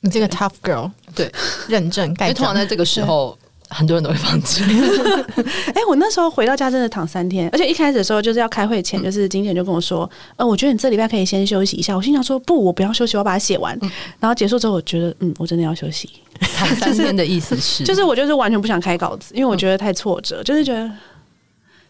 [0.02, 1.32] 你这个 tough girl，对，
[1.68, 2.08] 认证。
[2.08, 3.38] 因为通常在这个时候，
[3.70, 4.64] 很多人都会放弃。
[5.74, 13.78] 哎，我那时候回到家真的躺三天，而且一开始的时候就是要开会前，就是经纪人就跟我说：“呃，我觉得你这礼拜可以先休息一下。”我心想说：“不，我不要休息，我要把它写完。”
[14.20, 16.10] 然后结束之后，我觉得嗯，我真的要休息。
[16.40, 20.90] 躺三天的意思 是，就是我就是完全不想开稿子，因为我觉得太挫折，就是觉得。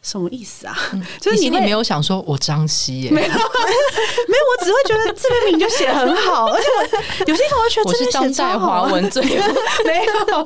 [0.07, 0.77] 什么意思啊？
[0.93, 3.11] 嗯、 就是你，你没有想说我张希耶？
[3.11, 8.83] 没有， 没有，我只会觉得这篇名就写很好， 而且我有些同学觉得这篇写超好。
[8.85, 10.43] 华文最没有，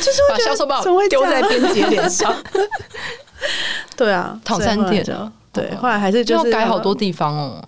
[0.00, 2.34] 就是把销售报丢在编辑脸上。
[3.96, 5.04] 对啊，躺三天，
[5.52, 7.62] 对，后来还是就是要改好多地方哦。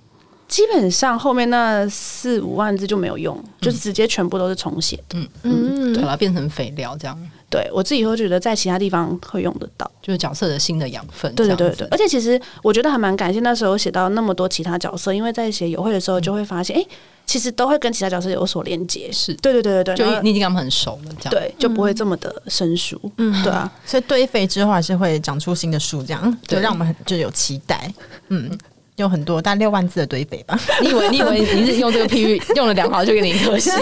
[0.48, 5.18] 基本上后面那四五万字就没有用，嗯、就直接全部都是重写的。
[5.18, 7.30] 嗯嗯，把它变成肥料这样。
[7.48, 11.32] 对，我自己会觉得在其他地方会用得到，就是角色的新的养分。
[11.34, 16.88] 对对对对，而且其实我觉得还蛮感谢那时候写到那么多其他角色，因为在写友会的时候就会发现，哎、嗯，
[17.24, 19.10] 其实都会跟其他角色有所连接。
[19.12, 23.00] 是对对对对对，就你已经跟他们很熟了，这样对，就不会这么的生疏。
[23.18, 27.92] 嗯，对啊，所以堆肥之后还是会长出新的树，这样就让我们很就有期待。
[28.28, 28.50] 嗯。
[28.96, 30.58] 有很多大概六万字的堆肥吧？
[30.80, 33.72] 你以为你以为你是用这个譬喻 用了两行就给你一颗星？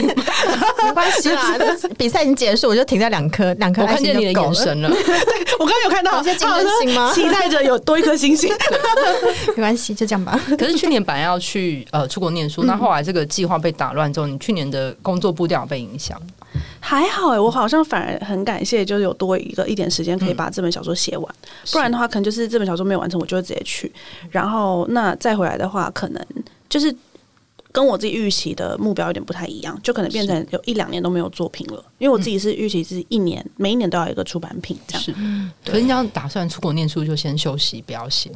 [0.84, 1.56] 没关系啦，
[1.96, 3.82] 比赛已经结束，我就停在两颗两颗。
[3.82, 4.98] 我看见你的眼神了， 对
[5.58, 7.12] 我刚刚有看到一些金星星吗？
[7.14, 8.52] 期待着有多一颗星星。
[9.48, 10.38] 没关系，就这样吧。
[10.58, 16.20] 可是去年本来要去呃出国念书，那后来这个计划被打乱之后，你去年的工作步调被影响？
[16.78, 23.90] 还好哎、欸，我好像反而很感谢，就是有多一个一点时间可以把这本小说写完，嗯、不然的话，可能就是这本小说没有完成，我就会直接去。
[24.30, 26.24] 然后那再回来的话，可能
[26.68, 26.94] 就是
[27.72, 31.84] 跟我自己预期的目标有点不太一样，就可能变成有一两年都没有作品了。
[31.98, 35.02] 因为我自己是预期是一年，每一年都要有一个出版品这样。
[35.02, 35.12] 是，
[35.64, 38.30] 可是你要打算出国念书，就先休息，不要写。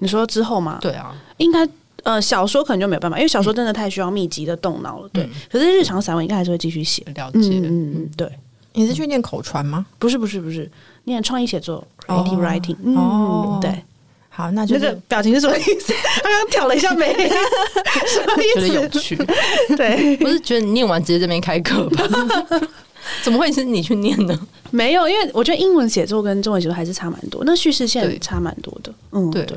[0.00, 0.78] 你说之后吗？
[0.80, 1.68] 对啊，应该。
[2.02, 5.08] 呃，小说可能就没有办法，因为小说真的太需要密集的动脑了。
[5.08, 7.02] 对，可是日常散文应该还是会继续写。
[7.16, 8.30] 了解，嗯嗯，对。
[8.74, 9.84] 你是去念口传吗？
[9.98, 10.70] 不是，不是，不是，
[11.04, 12.76] 念创意写作，creative writing。
[12.96, 13.82] 哦，对。
[14.36, 15.94] 好，那就那个表情是什么意思？
[16.22, 18.68] 刚刚挑了一下眉， 什么意思？
[18.68, 19.16] 觉得有趣。
[19.74, 22.06] 对，不是觉得你念完直接这边开课吧？
[23.22, 24.38] 怎么会是你去念呢？
[24.70, 28.92] 没有，因为我觉得英文写作跟中文写作还是差蛮多，那叙事线差蛮多的。
[29.12, 29.56] 嗯，对对。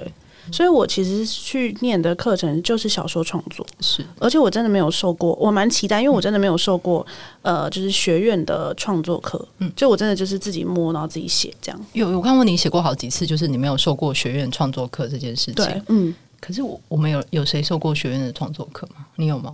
[0.51, 7.05] 所以我其实去念的课程就是小说创作，是，而且我真的没有受过，我蛮期待，因为我真的没有受过，
[7.41, 11.85] 呃，就是学院的创作课，嗯，就我真的就是自己摸，然后自己写这样。
[11.93, 16.13] 有，我看过你写过好几次，就是你没有受过学院创作课这件事情，对，嗯。
[16.41, 19.05] 可是我我们有有谁受过学院的创作课吗？
[19.17, 19.53] 你有吗？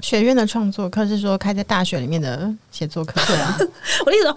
[0.00, 3.56] 学院的创作课是说开在大学里面的写作课，对啊。
[4.04, 4.36] 我的意思说，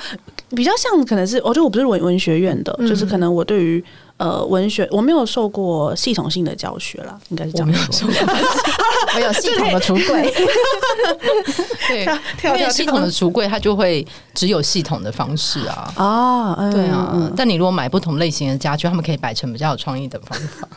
[0.56, 3.84] 比较像可能是，我觉得我不是文文学院的，嗯、就是可能我对于。
[4.18, 8.10] 呃，文学我没有受过系统性的教学啦，应该是这样说。
[9.16, 10.34] 我 有系统的橱柜，
[11.88, 12.06] 对，
[12.58, 15.94] 因为系统的橱柜它就会只有系统的方式啊。
[15.98, 17.12] 哦，嗯、对啊。
[17.14, 20.68] 嗯、但你如果买不同类型的家具，他们可以摆成比较有创意的方法。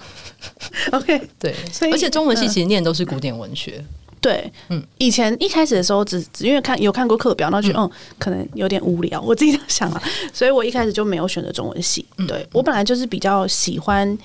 [0.92, 1.54] OK，对，
[1.90, 3.84] 而且中文系其实念的都是古典文学。
[4.20, 10.02] 对，嗯，以前一开始的时候只，只只因为看有看过课表，然后觉得嗯，嗯，可能有点无聊，我自己在 想啊，
[10.32, 12.04] 所以我一开始就没有选择中文系。
[12.18, 14.18] 嗯、对我本来就是比较喜欢，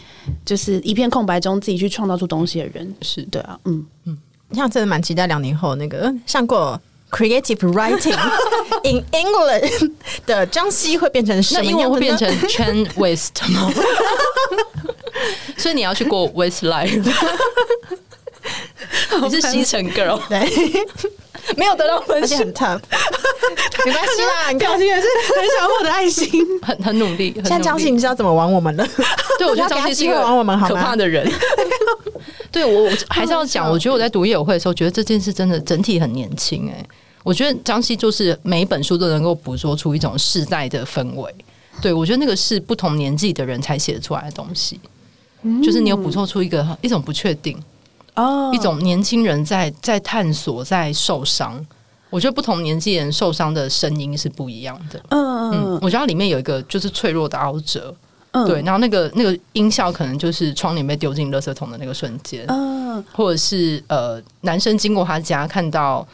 [0.46, 2.96] 就是一片空白中自己去创造出东西的人。
[3.02, 4.18] 是对啊，嗯嗯，
[4.50, 6.80] 你像真的蛮期待两年后那个上过
[7.10, 8.18] creative writing
[8.84, 9.92] in England
[10.26, 11.66] 的张西会变成什么样？
[11.66, 13.72] 那英文会变成 Chen West 吗？
[15.56, 17.02] 所以你要去过 Westlife。
[19.24, 20.40] 你是西城 girl，对，
[21.58, 22.80] 没有得到分数，很 tough，
[23.86, 24.52] 没关系啦。
[24.52, 26.30] 你表情也是很想获得爱心，
[26.62, 27.34] 很很努力。
[27.36, 28.88] 现在张信你知道怎么玩我们了？
[29.40, 31.30] 对，我觉得张信是一个玩我们可怕的人。
[32.52, 36.70] 对我，我还是要讲，我觉得我在读业委会的时候，觉得这件事真的整体很年轻。
[36.70, 36.86] 哎，
[37.24, 41.34] 我觉得张希就是每一本书都能够捕捉出一种世代的氛围。
[41.82, 44.80] 对我觉得那个是不同年纪的人才写得出来的东西，
[45.62, 47.62] 就是你有捕捉出一个一种不确定。
[48.16, 51.66] 哦，一种年轻人在在探索，在受伤。
[52.10, 55.02] 我觉得不同年纪人受伤的声音是不一样的。
[55.10, 57.94] 嗯嗯，我觉得它里面有一个就是脆弱的凹折。
[58.32, 62.46] 嗯，对，然后那个那个音效可能就是窗帘被丢进垃圾桶的那个瞬间。
[62.48, 66.08] 嗯，或者是呃，男生经过他家看到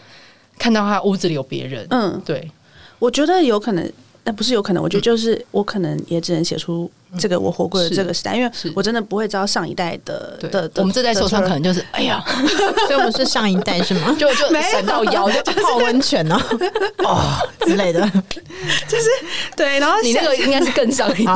[0.58, 1.86] 看到他屋子里有别人。
[1.92, 2.50] 嗯，对，
[2.98, 3.92] 我觉得有可能。
[4.32, 10.72] 但不是有可能，我觉得就是我可能也只能写出这个我活过的这个时代，因为我真的不会知道上一代的的。
[10.76, 12.24] 我们这代受伤可能就是哎呀，
[12.88, 14.16] 所以我们是上一代是吗？
[14.18, 16.42] 就就闪到腰就泡温泉呢，
[17.04, 17.22] 哦
[17.66, 18.00] 之类的，
[18.88, 19.10] 就是
[19.58, 19.80] 对。
[19.80, 21.34] 然后你那个应该是更上一代，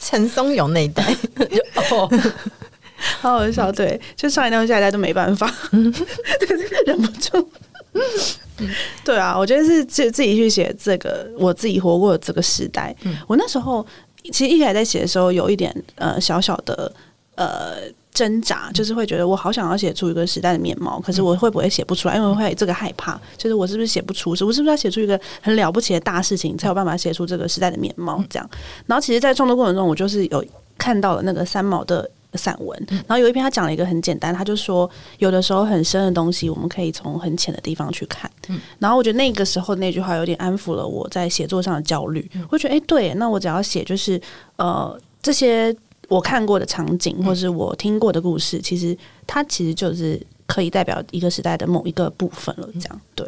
[0.00, 1.04] 陈松勇那一代
[1.90, 2.08] 哦，
[3.20, 3.70] 好好笑。
[3.70, 5.52] 对，就上一代和下一代都没办法，
[6.86, 7.50] 忍不住。
[9.04, 12.94] 对啊，我觉得是自自己去写这个我自己活过这个时代。
[13.04, 13.86] 嗯、我那时候
[14.32, 16.92] 其实一开始在写的时候，有一点呃小小的
[17.36, 17.76] 呃
[18.12, 22.16] 挣扎，就是会觉得我好想要写出一个时代的面貌，可是我会不会写不出来？
[22.16, 24.34] 因为我会这个害怕，就是我是不是写不出？
[24.34, 28.22] 是我是不是要写出一个很了不起的大事情，才有办法写出这个时代的面貌？
[28.28, 28.50] 这样。
[28.86, 30.44] 然后其实，在创作过程中，我就是有
[30.76, 32.10] 看到了那个三毛的。
[32.34, 38.30] 散文，然后有一篇他讲了一个很简单，他就说有的时候很深的东西，我们可以从很浅的地方去看。
[38.48, 42.30] 嗯，然后我觉得那个时候那句话有点安抚了我在写作上的焦虑。
[42.50, 44.20] 我觉得哎，对，那我只要写就是
[44.56, 45.74] 呃这些
[46.08, 52.68] 我看过的场景，或是我听过的故事，其实它其实就是可以代表一个时代的某一个部分了。
[52.74, 53.26] 这样对，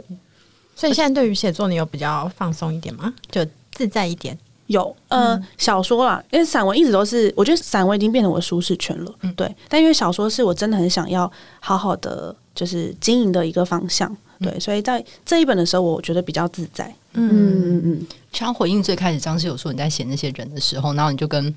[0.77, 3.15] 所以现在对于写作，你有比较放松一点吗？
[3.31, 4.39] 就自在一点？
[4.71, 9.53] 有呃，小说啦，因为散文一直都是，我觉得散文已经变成我的舒适圈了，嗯、对。
[9.69, 14.09] 但因为小说是我真的很想要好好的就是经营的一个方向，
[14.39, 16.87] 嗯、对，所以在这一本的时候，我觉得比较自在。
[17.15, 18.07] 嗯嗯嗯。
[18.33, 21.53] 像回应最开始张诗有说你在写那些人的时候，然后你就跟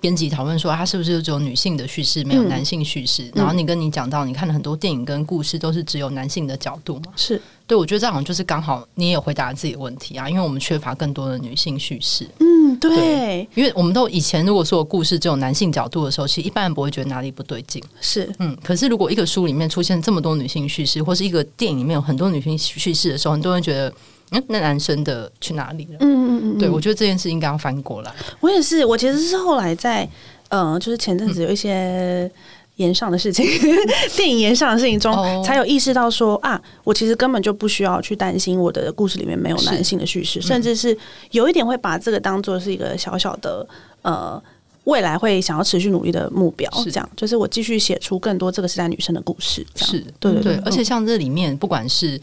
[0.00, 3.24] 编辑讨论说，他是不是只有女性的叙事，没有男性叙事？
[3.24, 7.12] 嗯、然后你跟你讲到，你看了很多电影跟故事都是只有男性的角度嘛？
[7.16, 12.26] 是对，我觉得这好像就是刚好你也有回答自己的问题啊，因为我们缺乏更多的女性叙事。
[12.40, 17.82] 嗯对，对，因为我们都以前如果说故事只有男性角度的时候，其实一般人不会觉得哪里不对劲。
[18.00, 23.92] 是，嗯，可是如果一个书里面出现这么多女性叙事，或是一个电影里面有很多女性叙事的时候，很多人觉得。
[24.32, 25.96] 嗯，那男生的去哪里了？
[26.00, 28.12] 嗯嗯嗯，对，我觉得这件事应该要翻过来。
[28.40, 30.08] 我也是，我其实是后来在，
[30.48, 32.30] 嗯、呃，就是前阵子有一些
[32.76, 33.76] 延上的事情，嗯、
[34.16, 40.96] 电影延上的事情中，哦、才有意识到说啊，我其实根本就不需要去担心我的故事里面没有男性的叙事，甚至是
[41.32, 43.66] 有一点会把这个当做是一个小小的
[44.02, 44.42] 呃，
[44.84, 46.70] 未来会想要持续努力的目标。
[46.84, 49.66] 是这样，就是我继续写出更多这个时代女生的故事。
[49.74, 52.20] 是，对对对，对，而且像这里面不管是。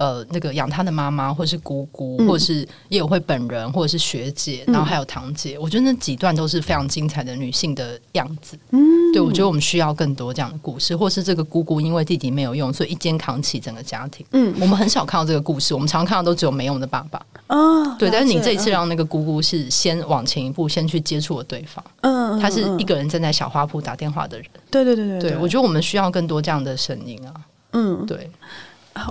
[0.00, 8.58] 呃，那个养他的妈妈，或是姑姑，或者是叶友慧本人，或者是学姐，嗯、然后还有堂姐，我觉得那几段都是非常精彩的女性的样子。
[8.70, 8.80] 嗯，
[9.12, 14.24] 对，我觉得我们需要更多这样的故事，或是这个姑姑因为弟弟没有用，所以一肩扛起整个家庭。
[14.32, 17.18] 嗯，我们很少看到这个故事，我们常看到都只有没用的爸爸。
[17.48, 21.84] 啊、哦，对，但是你这一次让那个姑姑是先往前一步，先去接触了对方。
[22.00, 24.46] 嗯，她是一个人站在小花铺打电话的人。
[24.70, 27.34] 对对对对，对，对，我觉得我们需要更多这样的声音啊。
[27.72, 28.30] 嗯，对。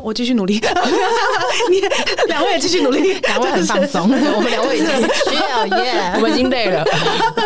[0.04, 0.56] 我继续努力，
[1.70, 1.82] 你
[2.28, 6.84] 两位也继续努力，两位很放松，我们两位已经需要耶，我们已经累了。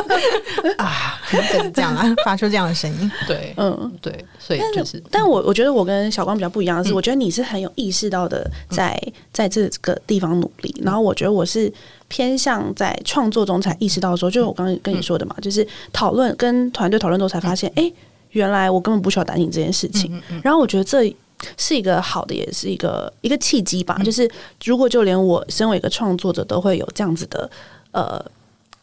[0.78, 9.00] 啊，就是这样啊，发出这样的声音，对，嗯，对，所以就是，但我我觉得我跟小光比较不一样的是，我觉得你是很有意识到的，在
[9.32, 11.72] 在这个地方努力，然后我觉得我是
[12.08, 17.92] 偏向在创作中才意识到说，就我刚刚跟你说的嘛，就是讨论跟团队讨论之后才发现，哎，
[18.32, 21.16] 原来我根本不需要担心这件事情，然后我觉得这。
[21.58, 23.96] 是一个好的，也是一个一个契机吧。
[24.00, 24.30] 嗯、就是
[24.64, 27.50] 如果就连我身为一个创作者都会有这样子的
[27.92, 28.24] 呃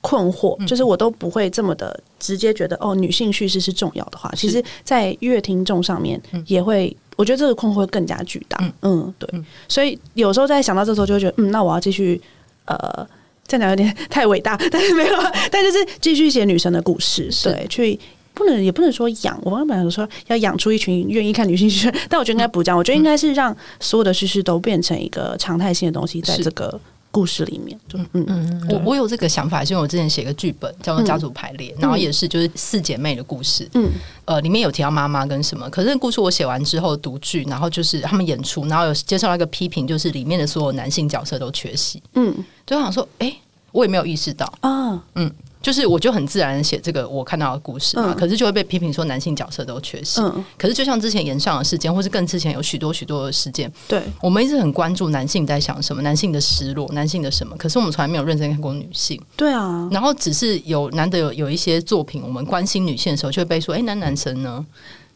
[0.01, 8.57] 困惑，嗯、就是我都不会这么的直接觉得哦，女性叙事是重要的话，其实，在乐听众上面也会，嗯、我觉得这个困惑会更加巨大。
[8.61, 9.29] 嗯，嗯，对。
[9.33, 12.21] 嗯、所以有时候在想到这时候，就会觉得嗯，那我要继续
[12.65, 13.07] 呃，
[13.47, 15.17] 这样讲有点太伟大，但是没有，
[15.51, 17.99] 但就是继续写女生的故事，对，去。
[18.41, 19.39] 不能，也不能说养。
[19.43, 22.79] 我刚刚本来说要养出一群愿意看女性叙事，但我觉得应该不这样。
[22.79, 26.81] 我觉得应该是让所有的叙事都变成一个常态性的东西，在这个
[27.11, 27.79] 故事里面。
[27.93, 33.69] 嗯嗯嗯，我我有这个想法，是因为我之前写个剧本叫做《家族排列》，嗯、然后也是就是四姐妹的故事。
[33.75, 33.91] 嗯，
[34.25, 42.03] 呃，里面有提到妈妈跟什么，可是那故事我写完之后读剧，然后就是他们演出，然后有接受到一个批评，就是里面的所有男性角色都缺席。
[42.15, 42.35] 嗯，
[42.67, 43.37] 就想说，哎、欸，
[43.73, 45.31] 我也没有意识到啊，嗯。
[45.63, 50.21] 就是我就很自然写这个我看到的故事嘛，嗯、可是就会被批评说男性角色都缺席。
[50.21, 57.57] 嗯、可是就像之前延上的事件，或是更之前有许多许多的事件，对我们一直很关注男性在想什么，男性的失落，男性的什么。
[57.57, 59.21] 可是我们从来没有认真看过女性。
[59.37, 64.65] 对啊，然后只是有难得有有一些作品，我们关心女性的时候，就会被说：“哎、欸，男男生呢？”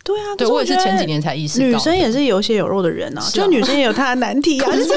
[0.05, 4.71] 对啊，对我也是前几年才意识到，女生也是有血有肉的人啊，啊就女生也有她的难题啊。
[4.71, 4.97] 就是我觉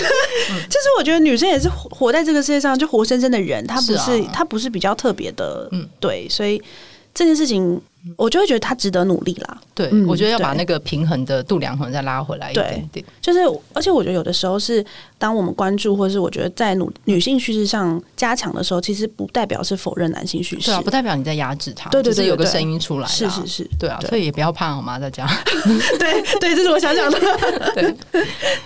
[0.00, 6.62] 得，就是我觉得女生也是活在这个世界上就活生生的人，她不是她、啊、不是比较特别的，嗯，对，所以
[7.12, 7.82] 这件事情。
[8.16, 9.58] 我就会觉得他值得努力啦。
[9.74, 13.04] 对，嗯、我觉得要把那个平衡的度量衡再拉回来一点点。
[13.20, 13.40] 就是，
[13.72, 14.84] 而且我觉得有的时候是，
[15.18, 24.98] 当我们关注，或是我觉得在女女性叙事上加强的时候，其实不代表是否认男性叙事，对啊，不代表你在压制他，对对，对，有个声音出来，是是是，对啊，所以也不要怕好吗？
[24.98, 25.26] 大家，
[25.98, 27.18] 对对，这是我想讲的，
[27.74, 27.94] 对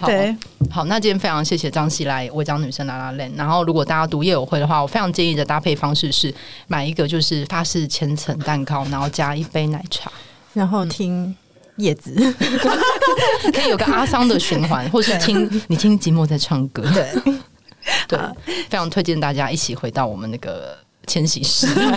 [0.06, 0.36] 对。
[0.70, 3.32] 好，那今天非常谢谢张希来我讲女生 lalaLand。
[3.34, 6.32] 然后，如果大家读夜友会的话，我非常建议的搭配方式是
[6.68, 10.10] 买一个就是法式千层蛋糕，然后加一杯奶茶，
[10.52, 11.34] 然后听
[11.76, 12.14] 叶子，
[13.52, 16.82] 可以有个阿桑的循环，或是听你听寂寞在唱歌。
[16.92, 17.34] 对
[18.06, 18.18] 对，
[18.68, 20.76] 非常推荐大家一起回到我们那个
[21.06, 21.96] 千禧时代。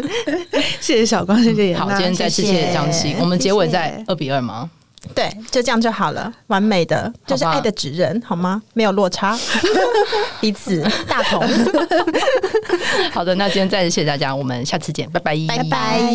[0.80, 1.76] 谢谢小光，谢谢。
[1.76, 3.14] 好，今天再次谢谢张西。
[3.20, 4.70] 我们结尾在二比二吗？
[5.14, 8.62] 对，就这样就好了，完美的，就是爱的指人，好吗？
[8.74, 9.38] 没有落差，
[10.40, 11.42] 彼此大同。
[13.12, 16.12] 好的，那今天再次谢谢大家，我们下次见，拜拜，拜拜。